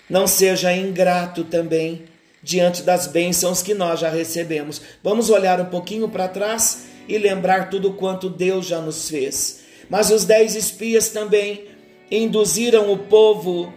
Não 0.08 0.26
seja 0.26 0.74
ingrato 0.74 1.44
também 1.44 2.04
diante 2.42 2.82
das 2.82 3.06
bênçãos 3.06 3.62
que 3.62 3.74
nós 3.74 4.00
já 4.00 4.10
recebemos. 4.10 4.80
Vamos 5.02 5.30
olhar 5.30 5.60
um 5.60 5.66
pouquinho 5.66 6.08
para 6.08 6.28
trás 6.28 6.86
e 7.08 7.18
lembrar 7.18 7.70
tudo 7.70 7.94
quanto 7.94 8.28
Deus 8.28 8.66
já 8.66 8.80
nos 8.80 9.08
fez. 9.08 9.64
Mas 9.88 10.10
os 10.10 10.24
dez 10.24 10.54
espias 10.54 11.08
também 11.08 11.66
induziram 12.10 12.92
o 12.92 12.98
povo 12.98 13.72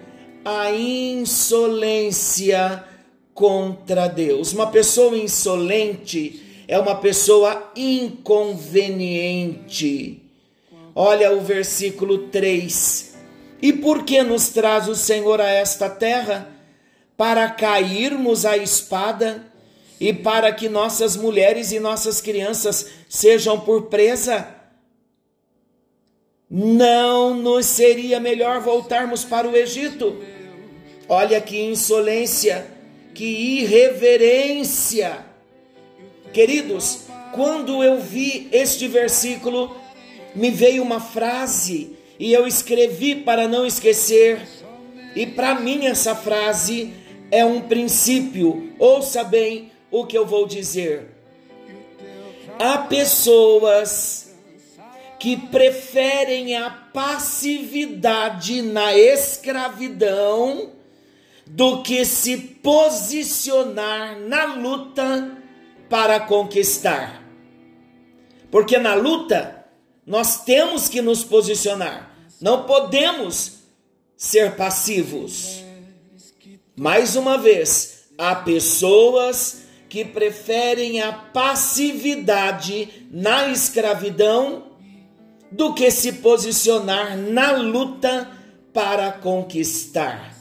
à 0.48 0.72
insolência 0.72 2.84
contra 3.34 4.08
Deus. 4.08 4.54
Uma 4.54 4.68
pessoa 4.68 5.18
insolente 5.18 6.64
é 6.70 6.80
uma 6.80 6.96
pessoa 6.96 7.70
inconveniente. 7.76 10.24
Olha 10.96 11.34
o 11.34 11.42
versículo 11.42 12.30
3. 12.30 13.18
E 13.62 13.74
por 13.74 14.06
que 14.06 14.24
nos 14.24 14.48
traz 14.48 14.88
o 14.88 14.96
Senhor 14.96 15.42
a 15.42 15.50
esta 15.50 15.90
terra? 15.90 16.50
Para 17.18 17.50
cairmos 17.50 18.46
à 18.46 18.56
espada 18.56 19.46
e 20.00 20.14
para 20.14 20.54
que 20.54 20.70
nossas 20.70 21.18
mulheres 21.18 21.74
e 21.74 21.80
nossas 21.80 22.22
crianças 22.22 22.88
sejam 23.10 23.60
por 23.60 23.88
presa? 23.88 24.48
Não 26.50 27.34
nos 27.34 27.66
seria 27.66 28.22
melhor 28.22 28.62
voltarmos 28.62 29.26
para 29.26 29.46
o 29.46 29.54
Egito? 29.54 30.37
Olha 31.10 31.40
que 31.40 31.62
insolência, 31.62 32.68
que 33.14 33.26
irreverência. 33.26 35.26
Queridos, 36.34 37.04
quando 37.34 37.82
eu 37.82 38.00
vi 38.00 38.50
este 38.52 38.90
versículo, 38.90 39.74
me 40.36 40.52
veio 40.52 40.84
uma 40.84 41.00
frase 41.00 41.96
e 42.20 42.34
eu 42.34 42.46
escrevi 42.46 43.16
para 43.16 43.48
não 43.48 43.66
esquecer. 43.66 44.42
E 45.16 45.26
para 45.26 45.56
mim 45.56 45.86
essa 45.86 46.14
frase 46.14 46.94
é 47.32 47.46
um 47.46 47.62
princípio. 47.62 48.74
Ouça 48.78 49.24
bem 49.24 49.72
o 49.90 50.06
que 50.06 50.18
eu 50.18 50.26
vou 50.26 50.46
dizer. 50.46 51.08
Há 52.60 52.80
pessoas 52.80 54.36
que 55.20 55.38
preferem 55.38 56.58
a 56.58 56.70
passividade 56.70 58.62
na 58.62 58.96
escravidão 58.96 60.77
do 61.50 61.82
que 61.82 62.06
se 62.06 62.38
posicionar 62.38 64.20
na 64.20 64.56
luta 64.56 65.38
para 65.90 66.20
conquistar. 66.20 67.24
Porque 68.52 68.78
na 68.78 68.94
luta 68.94 69.66
nós 70.06 70.44
temos 70.44 70.88
que 70.88 71.02
nos 71.02 71.24
posicionar. 71.24 72.16
Não 72.40 72.64
podemos 72.64 73.60
ser 74.16 74.56
passivos. 74.56 75.64
Mais 76.76 77.16
uma 77.16 77.38
vez, 77.38 78.06
há 78.18 78.36
pessoas 78.36 79.64
que 79.90 80.06
preferem 80.06 81.02
a 81.02 81.12
passividade 81.12 83.08
na 83.12 83.50
escravidão 83.50 84.72
do 85.52 85.74
que 85.74 85.90
se 85.90 86.14
posicionar 86.14 87.18
na 87.18 87.52
luta 87.54 88.30
para 88.74 89.12
conquistar. 89.12 90.37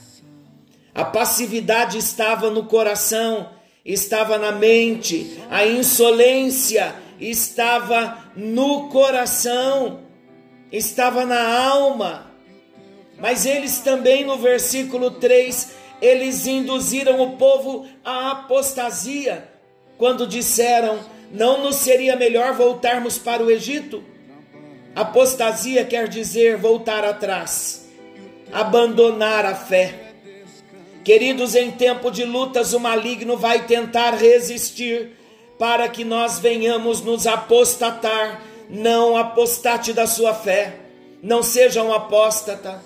A 0.97 1.05
passividade 1.05 1.99
estava 1.99 2.49
no 2.49 2.63
coração, 2.63 3.51
estava 3.85 4.39
na 4.39 4.51
mente, 4.51 5.39
a 5.47 5.63
insolência 5.63 6.95
estava 7.19 8.31
no 8.35 8.89
coração, 8.89 9.99
estava 10.71 11.23
na 11.23 11.65
alma. 11.69 12.31
Mas 13.19 13.45
eles 13.45 13.77
também 13.77 14.25
no 14.25 14.39
versículo 14.39 15.11
3, 15.11 15.71
eles 16.01 16.47
induziram 16.47 17.21
o 17.21 17.37
povo 17.37 17.85
à 18.03 18.31
apostasia, 18.31 19.47
quando 19.99 20.25
disseram: 20.25 20.99
Não 21.31 21.61
nos 21.61 21.75
seria 21.75 22.15
melhor 22.15 22.53
voltarmos 22.53 23.19
para 23.19 23.43
o 23.43 23.51
Egito? 23.51 24.03
Apostasia 24.95 25.85
quer 25.85 26.07
dizer 26.07 26.57
voltar 26.57 27.05
atrás, 27.05 27.87
abandonar 28.51 29.45
a 29.45 29.53
fé. 29.53 30.06
Queridos, 31.07 31.55
em 31.55 31.71
tempo 31.71 32.11
de 32.11 32.25
lutas, 32.25 32.73
o 32.73 32.81
maligno 32.81 33.37
vai 33.37 33.65
tentar 33.65 34.13
resistir 34.13 35.11
para 35.57 35.87
que 35.87 36.03
nós 36.03 36.37
venhamos 36.37 36.99
nos 36.99 37.25
apostatar. 37.25 38.41
Não 38.69 39.15
apostate 39.15 39.93
da 39.93 40.05
sua 40.05 40.33
fé, 40.33 40.75
não 41.23 41.41
seja 41.41 41.81
um 41.81 41.93
apóstata. 41.93 42.83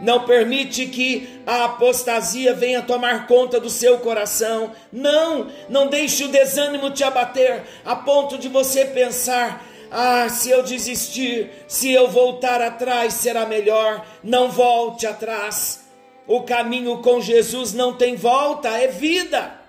Não 0.00 0.24
permite 0.24 0.86
que 0.86 1.28
a 1.46 1.64
apostasia 1.66 2.54
venha 2.54 2.80
tomar 2.80 3.26
conta 3.26 3.60
do 3.60 3.68
seu 3.68 3.98
coração. 3.98 4.72
Não, 4.90 5.48
não 5.68 5.88
deixe 5.88 6.24
o 6.24 6.28
desânimo 6.28 6.90
te 6.90 7.04
abater 7.04 7.64
a 7.84 7.94
ponto 7.94 8.38
de 8.38 8.48
você 8.48 8.86
pensar: 8.86 9.62
ah, 9.90 10.26
se 10.30 10.48
eu 10.48 10.62
desistir, 10.62 11.50
se 11.68 11.92
eu 11.92 12.08
voltar 12.08 12.62
atrás, 12.62 13.12
será 13.12 13.44
melhor. 13.44 14.06
Não 14.24 14.50
volte 14.50 15.06
atrás. 15.06 15.81
O 16.26 16.42
caminho 16.42 16.98
com 16.98 17.20
Jesus 17.20 17.72
não 17.72 17.94
tem 17.94 18.16
volta, 18.16 18.68
é 18.68 18.88
vida. 18.88 19.60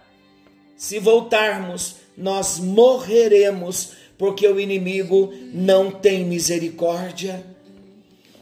Se 0.77 0.99
voltarmos, 0.99 1.95
nós 2.17 2.59
morreremos, 2.59 3.93
porque 4.17 4.47
o 4.47 4.59
inimigo 4.59 5.33
não 5.51 5.91
tem 5.91 6.23
misericórdia. 6.23 7.43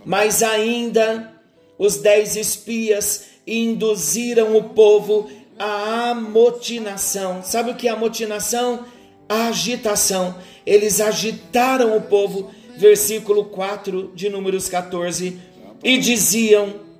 Mas 0.03 0.43
ainda 0.43 1.33
os 1.77 1.97
dez 1.97 2.35
espias 2.35 3.25
induziram 3.45 4.55
o 4.55 4.69
povo 4.69 5.29
à 5.57 6.09
amotinação. 6.11 7.43
Sabe 7.43 7.71
o 7.71 7.75
que 7.75 7.87
é 7.87 7.91
amotinação? 7.91 8.85
A 9.29 9.47
agitação. 9.47 10.35
Eles 10.65 10.99
agitaram 10.99 11.95
o 11.95 12.01
povo, 12.01 12.51
versículo 12.77 13.45
4 13.45 14.11
de 14.13 14.29
Números 14.29 14.67
14, 14.67 15.39
e 15.83 15.97
diziam 15.97 16.90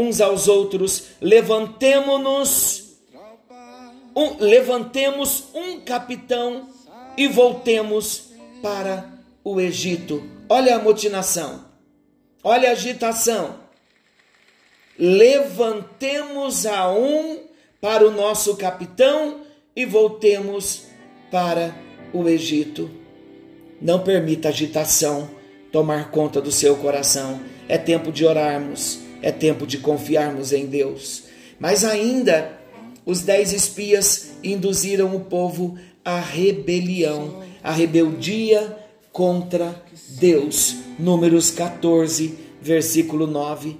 uns 0.00 0.20
aos 0.20 0.48
outros: 0.48 1.04
levantemo-nos, 1.20 2.96
um, 4.16 4.36
levantemos 4.38 5.44
um 5.54 5.80
capitão 5.80 6.68
e 7.16 7.28
voltemos 7.28 8.30
para 8.62 9.12
o 9.44 9.60
Egito. 9.60 10.22
Olha 10.48 10.76
a 10.76 10.78
motinação, 10.78 11.64
olha 12.42 12.70
a 12.70 12.72
agitação. 12.72 13.60
Levantemos 14.98 16.66
a 16.66 16.92
um 16.92 17.38
para 17.80 18.06
o 18.06 18.10
nosso 18.10 18.56
capitão 18.56 19.40
e 19.74 19.86
voltemos 19.86 20.88
para 21.30 21.74
o 22.12 22.28
Egito. 22.28 22.90
Não 23.80 24.00
permita 24.00 24.48
agitação 24.48 25.30
tomar 25.72 26.10
conta 26.10 26.38
do 26.38 26.52
seu 26.52 26.76
coração. 26.76 27.40
É 27.66 27.78
tempo 27.78 28.12
de 28.12 28.26
orarmos 28.26 28.98
é 29.22 29.30
tempo 29.30 29.66
de 29.66 29.78
confiarmos 29.78 30.52
em 30.52 30.66
Deus. 30.66 31.24
Mas 31.58 31.84
ainda 31.84 32.58
os 33.04 33.20
dez 33.20 33.52
espias 33.52 34.32
induziram 34.42 35.14
o 35.14 35.20
povo 35.20 35.76
à 36.04 36.18
rebelião, 36.18 37.42
à 37.62 37.72
rebeldia 37.72 38.76
contra 39.12 39.74
Deus. 40.18 40.76
Números 40.98 41.50
14, 41.50 42.38
versículo 42.60 43.26
9. 43.26 43.76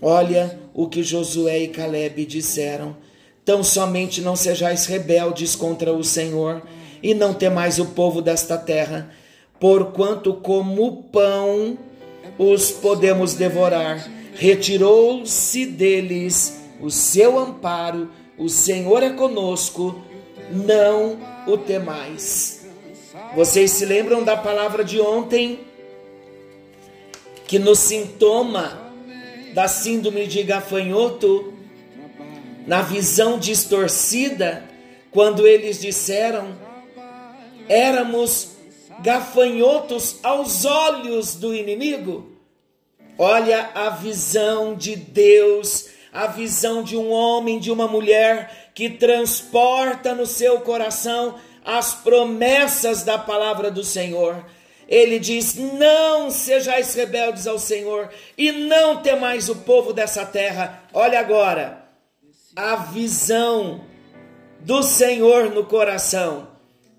Olha 0.00 0.58
o 0.72 0.88
que 0.88 1.02
Josué 1.02 1.60
e 1.60 1.68
Caleb 1.68 2.24
disseram: 2.24 2.96
Tão 3.44 3.62
somente 3.62 4.20
não 4.20 4.36
sejais 4.36 4.86
rebeldes 4.86 5.54
contra 5.54 5.92
o 5.92 6.02
Senhor, 6.02 6.62
e 7.02 7.12
não 7.12 7.34
temais 7.34 7.78
o 7.78 7.86
povo 7.86 8.22
desta 8.22 8.56
terra, 8.56 9.10
porquanto 9.58 10.34
como 10.34 11.04
pão 11.04 11.78
os 12.38 12.70
podemos 12.70 13.34
devorar 13.34 14.19
retirou-se 14.40 15.66
deles 15.66 16.62
o 16.80 16.90
seu 16.90 17.38
amparo, 17.38 18.10
o 18.38 18.48
Senhor 18.48 19.02
é 19.02 19.10
conosco, 19.10 20.02
não 20.50 21.18
o 21.46 21.58
temais. 21.58 22.66
Vocês 23.36 23.72
se 23.72 23.84
lembram 23.84 24.24
da 24.24 24.38
palavra 24.38 24.82
de 24.82 24.98
ontem? 24.98 25.60
Que 27.46 27.58
no 27.58 27.76
sintoma 27.76 28.90
da 29.52 29.68
síndrome 29.68 30.26
de 30.26 30.42
gafanhoto, 30.42 31.52
na 32.66 32.80
visão 32.80 33.38
distorcida, 33.38 34.64
quando 35.10 35.46
eles 35.46 35.78
disseram: 35.78 36.56
éramos 37.68 38.52
gafanhotos 39.02 40.18
aos 40.22 40.64
olhos 40.64 41.34
do 41.34 41.54
inimigo. 41.54 42.29
Olha 43.22 43.68
a 43.74 43.90
visão 43.90 44.74
de 44.74 44.96
Deus, 44.96 45.90
a 46.10 46.26
visão 46.26 46.82
de 46.82 46.96
um 46.96 47.10
homem, 47.10 47.58
de 47.58 47.70
uma 47.70 47.86
mulher 47.86 48.70
que 48.74 48.88
transporta 48.88 50.14
no 50.14 50.24
seu 50.24 50.62
coração 50.62 51.34
as 51.62 51.92
promessas 51.92 53.02
da 53.02 53.18
palavra 53.18 53.70
do 53.70 53.84
Senhor. 53.84 54.42
Ele 54.88 55.18
diz: 55.18 55.54
Não 55.54 56.30
sejais 56.30 56.94
rebeldes 56.94 57.46
ao 57.46 57.58
Senhor 57.58 58.08
e 58.38 58.52
não 58.52 59.02
temais 59.02 59.50
o 59.50 59.56
povo 59.56 59.92
dessa 59.92 60.24
terra. 60.24 60.82
Olha 60.90 61.20
agora, 61.20 61.84
a 62.56 62.76
visão 62.76 63.84
do 64.60 64.82
Senhor 64.82 65.50
no 65.50 65.66
coração 65.66 66.48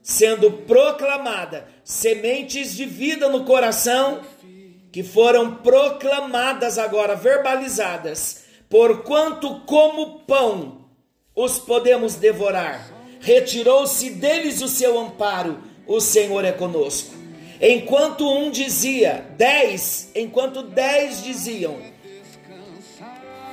sendo 0.02 0.52
proclamada, 0.52 1.68
sementes 1.84 2.76
de 2.76 2.86
vida 2.86 3.30
no 3.30 3.44
coração 3.44 4.22
que 4.91 5.04
foram 5.04 5.56
proclamadas 5.56 6.77
agora, 6.77 7.15
verbalizadas, 7.15 8.43
porquanto 8.69 9.62
como 9.65 10.19
pão 10.21 10.86
os 11.36 11.58
podemos 11.58 12.15
devorar. 12.15 12.91
Retirou-se 13.19 14.10
deles 14.10 14.62
o 14.62 14.67
seu 14.67 14.99
amparo, 14.99 15.60
o 15.88 16.01
Senhor 16.01 16.43
é 16.43 16.51
conosco. 16.51 17.13
Enquanto 17.62 18.27
um 18.27 18.49
dizia, 18.49 19.25
dez, 19.38 20.10
enquanto 20.15 20.63
dez 20.63 21.23
diziam, 21.23 21.77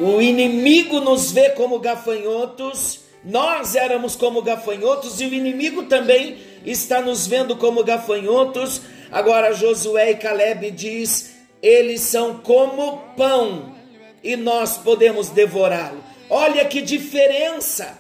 o 0.01 0.21
inimigo 0.21 1.01
nos 1.01 1.31
vê 1.31 1.51
como 1.51 1.79
gafanhotos, 1.79 3.01
nós 3.25 3.75
éramos 3.75 4.17
como 4.17 4.41
gafanhotos 4.41 5.21
e 5.21 5.27
o 5.27 5.35
inimigo 5.35 5.85
também 5.85 6.39
está 6.65 7.03
nos 7.03 7.27
vendo 7.27 7.57
como 7.57 7.85
gafanhotos, 7.85 8.81
Agora 9.11 9.55
Josué 9.55 10.13
e 10.13 10.17
Caleb 10.17 10.71
diz: 10.71 11.35
eles 11.63 12.01
são 12.03 12.39
como 12.39 12.99
pão 13.17 13.75
e 14.23 14.37
nós 14.37 14.79
podemos 14.79 15.29
devorá-lo. 15.29 16.03
Olha 16.31 16.65
que 16.65 16.83
diferença! 16.83 17.99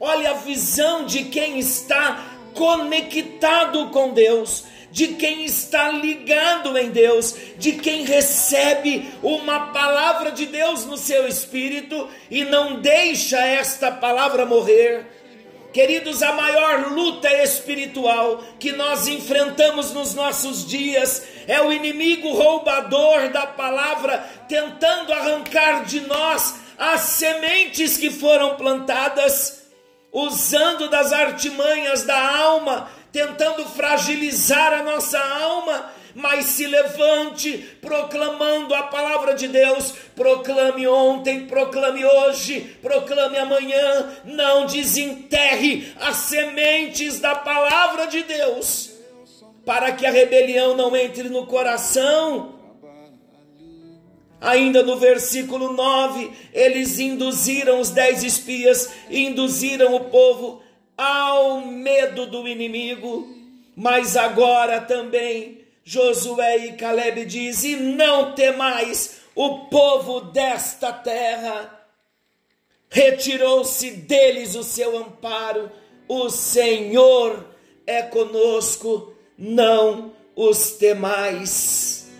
Olha 0.00 0.32
a 0.32 0.34
visão 0.34 1.06
de 1.06 1.24
quem 1.24 1.60
está 1.60 2.40
conectado 2.54 3.88
com 3.90 4.12
Deus, 4.12 4.64
de 4.90 5.08
quem 5.08 5.44
está 5.44 5.90
ligado 5.90 6.76
em 6.76 6.90
Deus, 6.90 7.36
de 7.56 7.72
quem 7.72 8.04
recebe 8.04 9.10
uma 9.22 9.72
palavra 9.72 10.32
de 10.32 10.44
Deus 10.46 10.84
no 10.84 10.96
seu 10.96 11.28
espírito 11.28 12.08
e 12.28 12.44
não 12.44 12.80
deixa 12.80 13.38
esta 13.46 13.92
palavra 13.92 14.44
morrer 14.44 15.06
Queridos, 15.72 16.22
a 16.22 16.32
maior 16.32 16.92
luta 16.92 17.32
espiritual 17.42 18.44
que 18.60 18.72
nós 18.72 19.08
enfrentamos 19.08 19.92
nos 19.92 20.14
nossos 20.14 20.66
dias 20.66 21.22
é 21.46 21.62
o 21.62 21.72
inimigo 21.72 22.30
roubador 22.32 23.30
da 23.30 23.46
palavra 23.46 24.18
tentando 24.46 25.12
arrancar 25.14 25.84
de 25.84 26.00
nós 26.00 26.56
as 26.78 27.00
sementes 27.00 27.96
que 27.96 28.10
foram 28.10 28.56
plantadas, 28.56 29.62
usando 30.12 30.90
das 30.90 31.10
artimanhas 31.10 32.02
da 32.02 32.36
alma, 32.36 32.90
tentando 33.10 33.64
fragilizar 33.64 34.74
a 34.74 34.82
nossa 34.82 35.18
alma, 35.18 35.90
mas 36.14 36.46
se 36.46 36.66
levante 36.66 37.76
proclamando 37.80 38.74
a 38.74 38.84
palavra 38.84 39.34
de 39.34 39.48
Deus. 39.48 39.92
Proclame 40.14 40.86
ontem, 40.86 41.46
proclame 41.46 42.04
hoje, 42.04 42.76
proclame 42.82 43.38
amanhã. 43.38 44.16
Não 44.24 44.66
desenterre 44.66 45.92
as 46.00 46.16
sementes 46.16 47.20
da 47.20 47.34
palavra 47.34 48.06
de 48.06 48.22
Deus, 48.22 48.90
para 49.64 49.92
que 49.92 50.06
a 50.06 50.10
rebelião 50.10 50.76
não 50.76 50.96
entre 50.96 51.28
no 51.28 51.46
coração. 51.46 52.60
Ainda 54.40 54.82
no 54.82 54.96
versículo 54.98 55.72
9, 55.72 56.32
eles 56.52 56.98
induziram 56.98 57.78
os 57.78 57.90
dez 57.90 58.24
espias, 58.24 58.90
induziram 59.08 59.94
o 59.94 60.00
povo 60.06 60.60
ao 60.98 61.60
medo 61.60 62.26
do 62.26 62.48
inimigo, 62.48 63.28
mas 63.76 64.16
agora 64.16 64.80
também 64.80 65.61
Josué 65.84 66.66
e 66.66 66.72
Caleb 66.72 67.24
dizem: 67.24 67.76
não 67.76 68.34
temais 68.34 69.16
o 69.34 69.66
povo 69.66 70.20
desta 70.20 70.92
terra. 70.92 71.78
Retirou-se 72.88 73.90
deles 73.90 74.54
o 74.54 74.62
seu 74.62 74.98
amparo, 74.98 75.70
o 76.06 76.28
Senhor 76.28 77.46
é 77.86 78.02
conosco, 78.02 79.14
não 79.36 80.12
os 80.36 80.72
temais. 80.72 82.10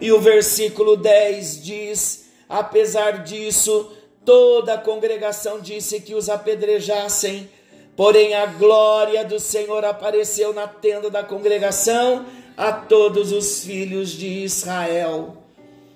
E 0.00 0.12
o 0.12 0.20
versículo 0.20 0.96
10 0.96 1.64
diz: 1.64 2.30
apesar 2.48 3.24
disso, 3.24 3.90
toda 4.24 4.74
a 4.74 4.78
congregação 4.78 5.60
disse 5.60 6.00
que 6.00 6.14
os 6.14 6.28
apedrejassem 6.28 7.48
Porém, 7.96 8.34
a 8.34 8.44
glória 8.44 9.24
do 9.24 9.40
Senhor 9.40 9.82
apareceu 9.82 10.52
na 10.52 10.68
tenda 10.68 11.08
da 11.08 11.24
congregação 11.24 12.26
a 12.56 12.72
todos 12.72 13.32
os 13.32 13.64
filhos 13.64 14.10
de 14.10 14.26
Israel. 14.26 15.36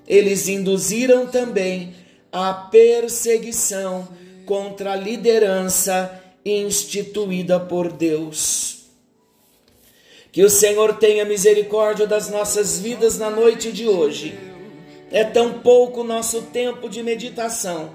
Eles 0.06 0.48
induziram 0.48 1.26
também 1.26 1.94
a 2.32 2.52
perseguição 2.52 4.08
contra 4.44 4.92
a 4.92 4.96
liderança 4.96 6.20
instituída 6.44 7.58
por 7.58 7.92
Deus. 7.92 8.86
Que 10.32 10.44
o 10.44 10.50
Senhor 10.50 10.96
tenha 10.96 11.24
misericórdia 11.24 12.06
das 12.06 12.30
nossas 12.30 12.78
vidas 12.78 13.18
na 13.18 13.30
noite 13.30 13.72
de 13.72 13.88
hoje. 13.88 14.38
É 15.10 15.24
tão 15.24 15.54
pouco 15.60 16.04
nosso 16.04 16.42
tempo 16.42 16.88
de 16.88 17.02
meditação 17.02 17.90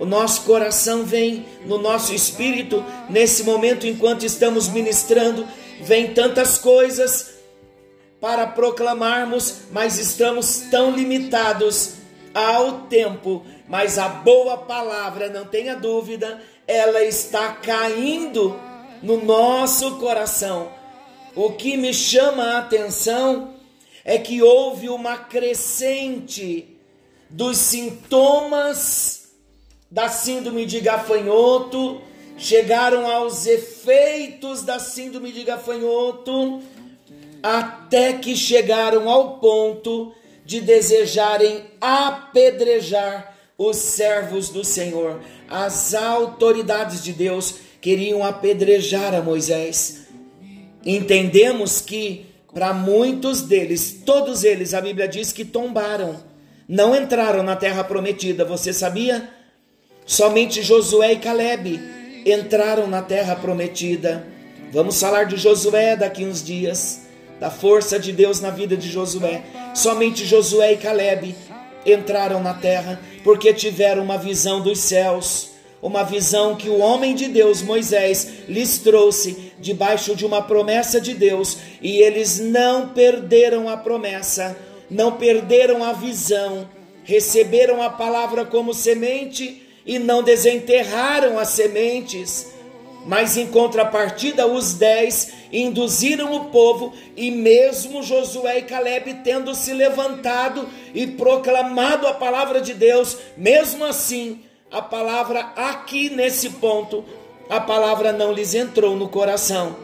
o 0.00 0.06
nosso 0.06 0.44
coração 0.44 1.04
vem 1.04 1.44
no 1.66 1.76
nosso 1.76 2.14
espírito, 2.14 2.82
nesse 3.10 3.44
momento, 3.44 3.86
enquanto 3.86 4.24
estamos 4.24 4.66
ministrando, 4.66 5.46
vem 5.82 6.14
tantas 6.14 6.56
coisas 6.56 7.32
para 8.20 8.46
proclamarmos, 8.46 9.62
mas 9.72 9.98
estamos 9.98 10.66
tão 10.70 10.90
limitados 10.90 11.94
ao 12.34 12.82
tempo. 12.82 13.44
Mas 13.68 13.98
a 13.98 14.08
boa 14.08 14.58
palavra, 14.58 15.28
não 15.28 15.46
tenha 15.46 15.74
dúvida, 15.74 16.40
ela 16.66 17.02
está 17.02 17.52
caindo 17.54 18.58
no 19.02 19.24
nosso 19.24 19.96
coração. 19.98 20.70
O 21.34 21.52
que 21.52 21.76
me 21.76 21.94
chama 21.94 22.44
a 22.44 22.58
atenção 22.58 23.54
é 24.04 24.18
que 24.18 24.42
houve 24.42 24.88
uma 24.88 25.16
crescente 25.16 26.76
dos 27.28 27.56
sintomas 27.56 29.30
da 29.90 30.08
síndrome 30.08 30.66
de 30.66 30.80
gafanhoto, 30.80 32.00
chegaram 32.36 33.10
aos 33.10 33.46
efeitos 33.46 34.62
da 34.62 34.78
síndrome 34.78 35.32
de 35.32 35.44
gafanhoto, 35.44 36.60
até 37.42 38.14
que 38.14 38.36
chegaram 38.36 39.08
ao 39.08 39.38
ponto 39.38 40.12
de 40.44 40.60
desejarem 40.60 41.64
apedrejar 41.80 43.36
os 43.56 43.76
servos 43.76 44.48
do 44.48 44.64
Senhor. 44.64 45.20
As 45.48 45.94
autoridades 45.94 47.04
de 47.04 47.12
Deus 47.12 47.56
queriam 47.80 48.24
apedrejar 48.24 49.14
a 49.14 49.22
Moisés. 49.22 50.06
Entendemos 50.84 51.80
que 51.80 52.26
para 52.52 52.72
muitos 52.72 53.42
deles, 53.42 54.02
todos 54.04 54.42
eles, 54.42 54.74
a 54.74 54.80
Bíblia 54.80 55.06
diz 55.06 55.32
que 55.32 55.44
tombaram, 55.44 56.16
não 56.68 56.96
entraram 56.96 57.42
na 57.42 57.54
terra 57.54 57.84
prometida. 57.84 58.44
Você 58.44 58.72
sabia? 58.72 59.28
Somente 60.04 60.62
Josué 60.62 61.12
e 61.12 61.18
Caleb 61.18 61.80
entraram 62.26 62.88
na 62.88 63.02
terra 63.02 63.36
prometida. 63.36 64.26
Vamos 64.72 64.98
falar 64.98 65.24
de 65.24 65.36
Josué 65.36 65.96
daqui 65.96 66.24
uns 66.24 66.42
dias, 66.42 67.02
da 67.40 67.50
força 67.50 67.98
de 67.98 68.12
Deus 68.12 68.40
na 68.40 68.50
vida 68.50 68.76
de 68.76 68.88
Josué. 68.88 69.42
Somente 69.74 70.26
Josué 70.26 70.74
e 70.74 70.76
Caleb 70.76 71.34
entraram 71.86 72.42
na 72.42 72.52
terra 72.52 73.00
porque 73.24 73.54
tiveram 73.54 74.04
uma 74.04 74.18
visão 74.18 74.60
dos 74.60 74.78
céus, 74.78 75.52
uma 75.80 76.02
visão 76.02 76.54
que 76.54 76.68
o 76.68 76.78
homem 76.78 77.14
de 77.14 77.26
Deus, 77.28 77.62
Moisés, 77.62 78.28
lhes 78.46 78.78
trouxe 78.78 79.52
debaixo 79.58 80.14
de 80.14 80.26
uma 80.26 80.42
promessa 80.42 81.00
de 81.00 81.14
Deus, 81.14 81.56
e 81.80 81.98
eles 82.02 82.38
não 82.38 82.88
perderam 82.88 83.68
a 83.68 83.76
promessa, 83.76 84.56
não 84.90 85.12
perderam 85.12 85.82
a 85.82 85.92
visão, 85.92 86.68
receberam 87.04 87.82
a 87.82 87.88
palavra 87.88 88.44
como 88.44 88.74
semente 88.74 89.66
e 89.86 89.98
não 89.98 90.22
desenterraram 90.22 91.38
as 91.38 91.48
sementes. 91.48 92.48
Mas 93.06 93.36
em 93.36 93.46
contrapartida, 93.46 94.46
os 94.46 94.74
dez 94.74 95.32
induziram 95.52 96.34
o 96.34 96.44
povo, 96.46 96.92
e 97.16 97.30
mesmo 97.30 98.02
Josué 98.02 98.58
e 98.58 98.62
Caleb 98.62 99.14
tendo 99.24 99.54
se 99.54 99.72
levantado 99.72 100.68
e 100.94 101.06
proclamado 101.06 102.06
a 102.06 102.14
palavra 102.14 102.60
de 102.60 102.74
Deus, 102.74 103.16
mesmo 103.36 103.84
assim, 103.84 104.40
a 104.70 104.82
palavra 104.82 105.40
aqui 105.56 106.10
nesse 106.10 106.50
ponto, 106.50 107.04
a 107.48 107.60
palavra 107.60 108.12
não 108.12 108.32
lhes 108.32 108.54
entrou 108.54 108.94
no 108.94 109.08
coração. 109.08 109.76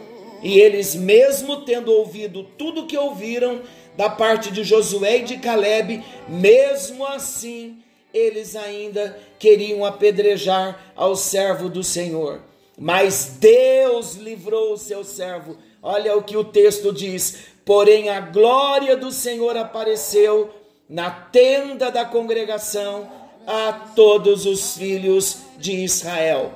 E 0.43 0.61
eles, 0.61 0.95
mesmo 0.95 1.63
tendo 1.63 1.91
ouvido 1.91 2.45
tudo 2.57 2.87
que 2.87 2.97
ouviram 2.97 3.63
da 3.97 4.11
parte 4.11 4.51
de 4.53 4.63
Josué 4.63 5.19
e 5.19 5.25
de 5.25 5.39
Caleb, 5.39 6.05
mesmo 6.29 7.05
assim, 7.07 7.79
eles 8.13 8.55
ainda 8.55 9.19
queriam 9.39 9.85
apedrejar 9.85 10.93
ao 10.95 11.17
servo 11.17 11.69
do 11.69 11.83
Senhor. 11.83 12.43
Mas 12.77 13.37
Deus 13.41 14.15
livrou 14.15 14.73
o 14.73 14.79
seu 14.79 15.03
servo. 15.03 15.57
Olha 15.83 16.17
o 16.17 16.23
que 16.23 16.37
o 16.37 16.45
texto 16.45 16.93
diz: 16.93 17.39
Porém, 17.65 18.11
a 18.11 18.21
glória 18.21 18.97
do 18.97 19.11
Senhor 19.11 19.57
apareceu 19.57 20.51
na 20.89 21.11
tenda 21.11 21.91
da 21.91 22.05
congregação 22.05 23.11
a 23.47 23.73
todos 23.95 24.45
os 24.45 24.77
filhos 24.77 25.39
de 25.59 25.73
Israel. 25.73 26.53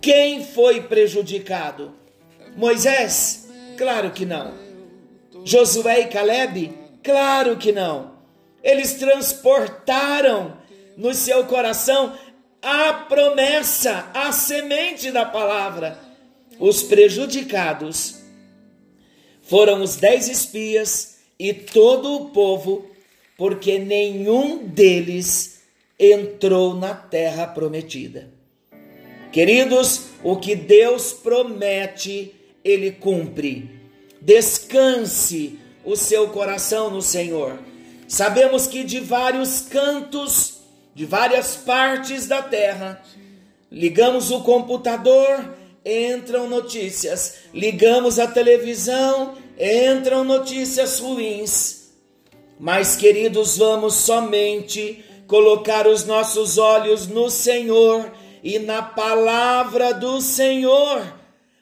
Quem 0.00 0.44
foi 0.44 0.82
prejudicado? 0.82 1.92
Moisés? 2.56 3.48
Claro 3.78 4.10
que 4.10 4.26
não. 4.26 4.52
Josué 5.44 6.00
e 6.00 6.06
Caleb? 6.08 6.76
Claro 7.02 7.56
que 7.56 7.72
não. 7.72 8.12
Eles 8.62 8.94
transportaram 8.94 10.56
no 10.96 11.14
seu 11.14 11.44
coração 11.44 12.12
a 12.62 12.92
promessa, 12.92 14.08
a 14.14 14.30
semente 14.30 15.10
da 15.10 15.26
palavra. 15.26 15.98
Os 16.60 16.82
prejudicados 16.82 18.22
foram 19.42 19.82
os 19.82 19.96
dez 19.96 20.28
espias 20.28 21.18
e 21.38 21.52
todo 21.52 22.14
o 22.14 22.30
povo, 22.30 22.86
porque 23.36 23.78
nenhum 23.80 24.64
deles 24.64 25.60
entrou 25.98 26.74
na 26.74 26.94
terra 26.94 27.48
prometida. 27.48 28.30
Queridos, 29.32 30.06
o 30.22 30.36
que 30.36 30.54
Deus 30.54 31.12
promete, 31.12 32.32
Ele 32.64 32.92
cumpre. 32.92 33.80
Descanse 34.20 35.58
o 35.84 35.96
seu 35.96 36.28
coração 36.28 36.90
no 36.90 37.02
Senhor. 37.02 37.58
Sabemos 38.06 38.66
que 38.66 38.84
de 38.84 39.00
vários 39.00 39.62
cantos 39.62 40.51
de 40.94 41.04
várias 41.06 41.56
partes 41.56 42.26
da 42.26 42.42
terra. 42.42 43.02
Ligamos 43.70 44.30
o 44.30 44.40
computador, 44.42 45.54
entram 45.84 46.48
notícias. 46.48 47.36
Ligamos 47.54 48.18
a 48.18 48.26
televisão, 48.26 49.34
entram 49.58 50.24
notícias 50.24 50.98
ruins. 50.98 51.90
Mas, 52.58 52.96
queridos, 52.96 53.58
vamos 53.58 53.94
somente 53.94 55.04
colocar 55.26 55.86
os 55.86 56.04
nossos 56.04 56.58
olhos 56.58 57.06
no 57.06 57.30
Senhor 57.30 58.12
e 58.42 58.58
na 58.58 58.82
palavra 58.82 59.94
do 59.94 60.20
Senhor, 60.20 61.02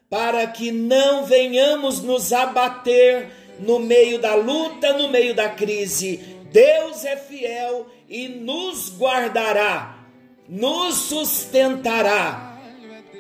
para 0.08 0.46
que 0.46 0.72
não 0.72 1.24
venhamos 1.24 2.02
nos 2.02 2.32
abater 2.32 3.30
no 3.60 3.78
meio 3.78 4.18
da 4.18 4.34
luta, 4.34 4.92
no 4.94 5.08
meio 5.08 5.34
da 5.34 5.48
crise. 5.48 6.16
Deus 6.50 7.04
é 7.04 7.16
fiel 7.16 7.86
e 8.10 8.28
nos 8.28 8.92
guardará, 8.98 9.96
nos 10.48 10.96
sustentará, 10.96 12.58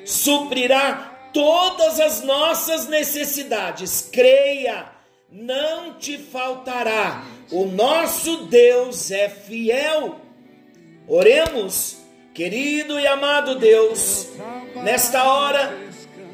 suprirá 0.04 1.30
todas 1.32 2.00
as 2.00 2.22
nossas 2.22 2.88
necessidades. 2.88 4.08
Creia 4.12 4.86
não 5.30 5.94
te 5.94 6.18
faltará. 6.18 7.24
O 7.52 7.66
nosso 7.66 8.46
Deus 8.46 9.12
é 9.12 9.28
fiel. 9.28 10.20
Oremos, 11.06 11.98
querido 12.34 12.98
e 12.98 13.06
amado 13.06 13.56
Deus, 13.56 14.28
nesta 14.82 15.24
hora, 15.24 15.78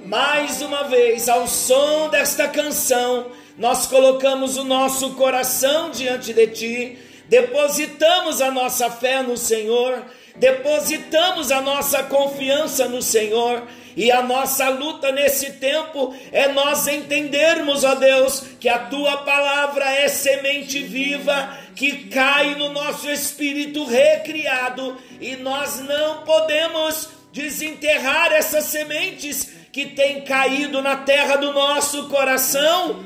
mais 0.06 0.62
uma 0.62 0.84
vez, 0.84 1.28
ao 1.28 1.46
som 1.46 2.08
desta 2.08 2.48
canção, 2.48 3.30
nós 3.58 3.86
colocamos 3.86 4.56
o 4.56 4.64
nosso 4.64 5.14
coração 5.14 5.90
diante 5.90 6.32
de 6.32 6.46
Ti, 6.48 6.98
depositamos 7.28 8.40
a 8.40 8.50
nossa 8.50 8.90
fé 8.90 9.22
no 9.22 9.36
Senhor, 9.36 10.02
depositamos 10.36 11.50
a 11.50 11.60
nossa 11.60 12.02
confiança 12.04 12.88
no 12.88 13.02
Senhor 13.02 13.62
e 13.96 14.12
a 14.12 14.22
nossa 14.22 14.68
luta 14.68 15.10
nesse 15.10 15.54
tempo 15.54 16.14
é 16.30 16.48
nós 16.48 16.86
entendermos, 16.86 17.82
ó 17.82 17.94
Deus, 17.94 18.44
que 18.60 18.68
a 18.68 18.78
tua 18.78 19.18
palavra 19.18 19.90
é 19.90 20.06
semente 20.06 20.82
viva 20.82 21.56
que 21.74 22.08
cai 22.08 22.54
no 22.56 22.68
nosso 22.68 23.10
espírito 23.10 23.84
recriado 23.86 24.98
e 25.20 25.36
nós 25.36 25.80
não 25.80 26.24
podemos 26.24 27.08
desenterrar 27.32 28.32
essas 28.32 28.64
sementes 28.64 29.50
que 29.72 29.86
têm 29.86 30.22
caído 30.22 30.80
na 30.80 30.96
terra 30.96 31.36
do 31.36 31.52
nosso 31.52 32.08
coração 32.08 33.04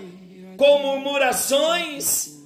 com 0.57 0.79
murmurações, 0.83 2.40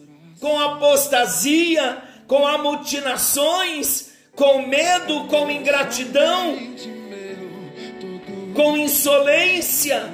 com 0.44 0.61
apostasia, 0.61 2.02
com 2.26 2.46
amutinações, 2.46 4.11
com 4.37 4.66
medo, 4.66 5.24
com 5.28 5.50
ingratidão 5.50 6.59
com 8.54 8.76
insolência, 8.76 10.09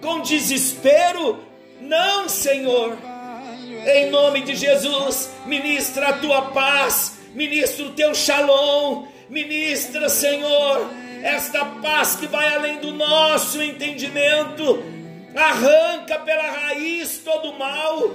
com 0.00 0.20
desespero. 0.20 1.38
Não, 1.80 2.28
Senhor. 2.28 2.96
Em 3.86 4.10
nome 4.10 4.42
de 4.42 4.54
Jesus, 4.54 5.30
ministra 5.46 6.08
a 6.08 6.12
tua 6.14 6.42
paz, 6.50 7.18
ministra 7.34 7.86
o 7.86 7.92
teu 7.92 8.14
shalom, 8.14 9.06
ministra, 9.28 10.08
Senhor, 10.08 10.90
esta 11.22 11.64
paz 11.64 12.16
que 12.16 12.26
vai 12.26 12.54
além 12.54 12.78
do 12.78 12.92
nosso 12.92 13.62
entendimento. 13.62 14.82
Arranca 15.34 16.18
pela 16.18 16.50
raiz 16.50 17.18
todo 17.24 17.52
mal, 17.52 18.10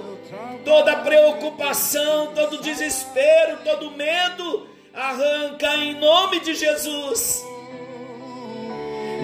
toda 0.64 0.96
preocupação, 0.96 2.32
todo 2.34 2.60
desespero, 2.60 3.58
todo 3.64 3.90
medo. 3.92 4.68
Arranca 4.92 5.74
em 5.76 5.94
nome 5.94 6.40
de 6.40 6.54
Jesus. 6.54 7.44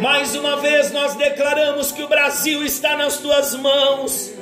Mais 0.01 0.35
uma 0.35 0.57
vez 0.57 0.91
nós 0.91 1.15
declaramos 1.15 1.93
que 1.93 2.03
o 2.03 2.09
Brasil 2.09 2.65
está 2.65 2.97
nas 2.97 3.19
tuas 3.19 3.55
mãos, 3.55 4.33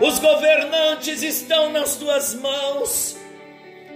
os 0.00 0.18
governantes 0.18 1.22
estão 1.22 1.72
nas 1.72 1.96
tuas 1.96 2.34
mãos, 2.34 3.16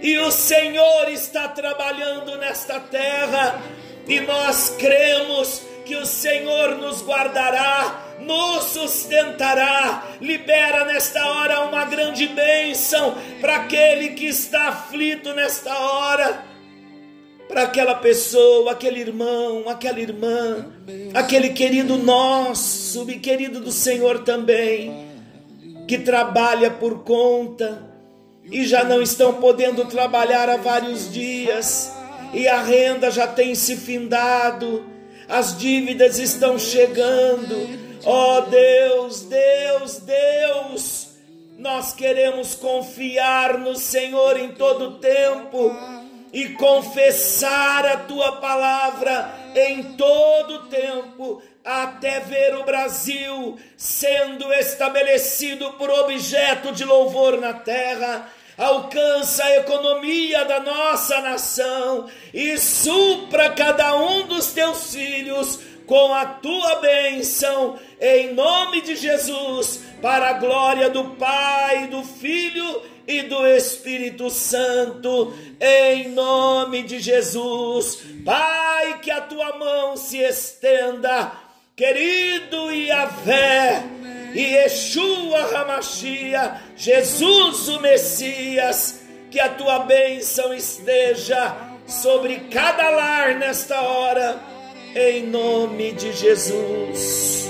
e 0.01 0.17
o 0.17 0.31
Senhor 0.31 1.07
está 1.09 1.47
trabalhando 1.47 2.35
nesta 2.37 2.79
terra, 2.79 3.61
e 4.05 4.19
nós 4.19 4.75
cremos 4.77 5.61
que 5.85 5.95
o 5.95 6.05
Senhor 6.05 6.75
nos 6.77 7.01
guardará, 7.01 8.03
nos 8.25 8.65
sustentará. 8.65 10.15
Libera 10.21 10.85
nesta 10.85 11.23
hora 11.25 11.61
uma 11.61 11.85
grande 11.85 12.27
bênção 12.27 13.15
para 13.39 13.57
aquele 13.57 14.09
que 14.09 14.25
está 14.25 14.69
aflito 14.69 15.33
nesta 15.33 15.73
hora 15.77 16.51
para 17.51 17.63
aquela 17.63 17.95
pessoa, 17.95 18.71
aquele 18.71 19.01
irmão, 19.01 19.67
aquela 19.67 19.99
irmã, 19.99 20.67
aquele 21.13 21.49
querido 21.49 21.97
nosso 21.97 23.09
e 23.11 23.19
querido 23.19 23.59
do 23.59 23.73
Senhor 23.73 24.19
também, 24.19 25.05
que 25.85 25.97
trabalha 25.97 26.71
por 26.71 27.03
conta 27.03 27.91
e 28.49 28.65
já 28.65 28.85
não 28.85 29.01
estão 29.01 29.33
podendo 29.33 29.83
trabalhar 29.83 30.49
há 30.49 30.55
vários 30.55 31.11
dias 31.11 31.91
e 32.33 32.47
a 32.47 32.61
renda 32.61 33.11
já 33.11 33.27
tem 33.27 33.53
se 33.53 33.75
findado, 33.75 34.85
as 35.27 35.57
dívidas 35.57 36.19
estão 36.19 36.57
chegando. 36.57 37.90
Ó 38.03 38.37
oh 38.37 38.41
Deus, 38.41 39.21
Deus, 39.21 39.99
Deus, 39.99 41.07
nós 41.57 41.93
queremos 41.93 42.55
confiar 42.55 43.59
no 43.59 43.75
Senhor 43.75 44.39
em 44.39 44.53
todo 44.53 44.97
tempo 44.97 45.75
e 46.33 46.49
confessar 46.49 47.85
a 47.85 47.97
tua 47.97 48.37
palavra 48.37 49.31
em 49.55 49.83
todo 49.93 50.67
tempo, 50.67 51.43
até 51.63 52.21
ver 52.21 52.55
o 52.55 52.63
Brasil 52.63 53.59
sendo 53.77 54.51
estabelecido 54.53 55.73
por 55.73 55.91
objeto 55.91 56.71
de 56.71 56.83
louvor 56.83 57.39
na 57.39 57.53
terra. 57.53 58.27
Alcança 58.57 59.43
a 59.43 59.57
economia 59.57 60.45
da 60.45 60.59
nossa 60.59 61.21
nação 61.21 62.09
e 62.33 62.57
supra 62.57 63.51
cada 63.51 63.95
um 63.95 64.27
dos 64.27 64.47
teus 64.53 64.93
filhos 64.93 65.59
com 65.91 66.13
a 66.13 66.25
tua 66.25 66.75
bênção, 66.75 67.77
em 67.99 68.33
nome 68.33 68.79
de 68.79 68.95
Jesus, 68.95 69.81
para 70.01 70.29
a 70.29 70.33
glória 70.39 70.89
do 70.89 71.03
Pai, 71.03 71.87
do 71.87 72.01
Filho 72.01 72.81
e 73.05 73.23
do 73.23 73.45
Espírito 73.45 74.29
Santo, 74.29 75.33
em 75.59 76.07
nome 76.07 76.83
de 76.83 76.97
Jesus. 77.01 78.03
Pai, 78.23 79.01
que 79.01 79.11
a 79.11 79.19
tua 79.19 79.57
mão 79.57 79.97
se 79.97 80.17
estenda, 80.19 81.33
querido 81.75 82.71
Iavé, 82.71 83.83
e 84.33 84.43
Yeshua 84.43 85.57
Hamashia, 85.57 86.55
Jesus 86.73 87.67
o 87.67 87.81
Messias, 87.81 89.01
que 89.29 89.41
a 89.41 89.49
tua 89.49 89.79
bênção 89.79 90.53
esteja 90.53 91.53
sobre 91.85 92.47
cada 92.49 92.89
lar 92.91 93.35
nesta 93.35 93.81
hora, 93.81 94.51
em 94.95 95.27
nome 95.27 95.91
de 95.93 96.11
Jesus. 96.13 97.49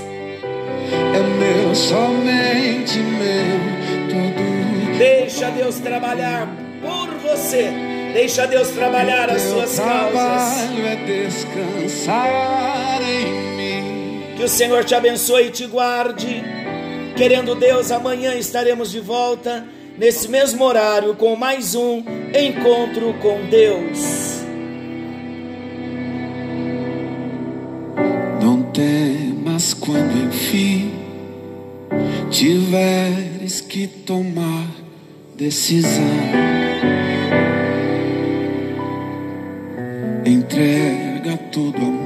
É 0.92 1.20
meu, 1.20 1.76
somente 1.76 3.00
meu, 3.00 3.60
todo 4.10 4.52
Deixa 4.98 5.50
Deus 5.50 5.80
trabalhar 5.80 6.48
por 6.82 7.10
você. 7.18 7.72
Deixa 8.14 8.46
Deus 8.46 8.70
trabalhar 8.70 9.30
as 9.30 9.42
suas 9.42 9.80
causas. 9.80 10.60
É 10.86 10.96
descansar 11.06 13.02
em 13.02 13.32
mim. 13.56 14.36
Que 14.38 14.44
o 14.44 14.50
Senhor 14.50 14.84
te 14.84 14.94
abençoe 14.94 15.48
e 15.48 15.52
te 15.52 15.66
guarde. 15.66 16.44
Querendo 17.16 17.56
Deus, 17.56 17.90
amanhã 17.92 18.36
estaremos 18.36 18.92
de 18.92 19.00
volta 19.00 19.66
nesse 19.98 20.28
mesmo 20.28 20.64
horário 20.64 21.16
com 21.16 21.36
mais 21.36 21.74
um 21.74 22.04
encontro 22.34 23.14
com 23.22 23.46
Deus. 23.50 24.41
quando 29.92 30.26
enfim 30.26 30.94
tiveres 32.30 33.60
que 33.60 33.88
tomar 33.88 34.68
decisão. 35.36 35.92
Entrega 40.26 41.36
tudo 41.52 41.78
ao 41.78 42.01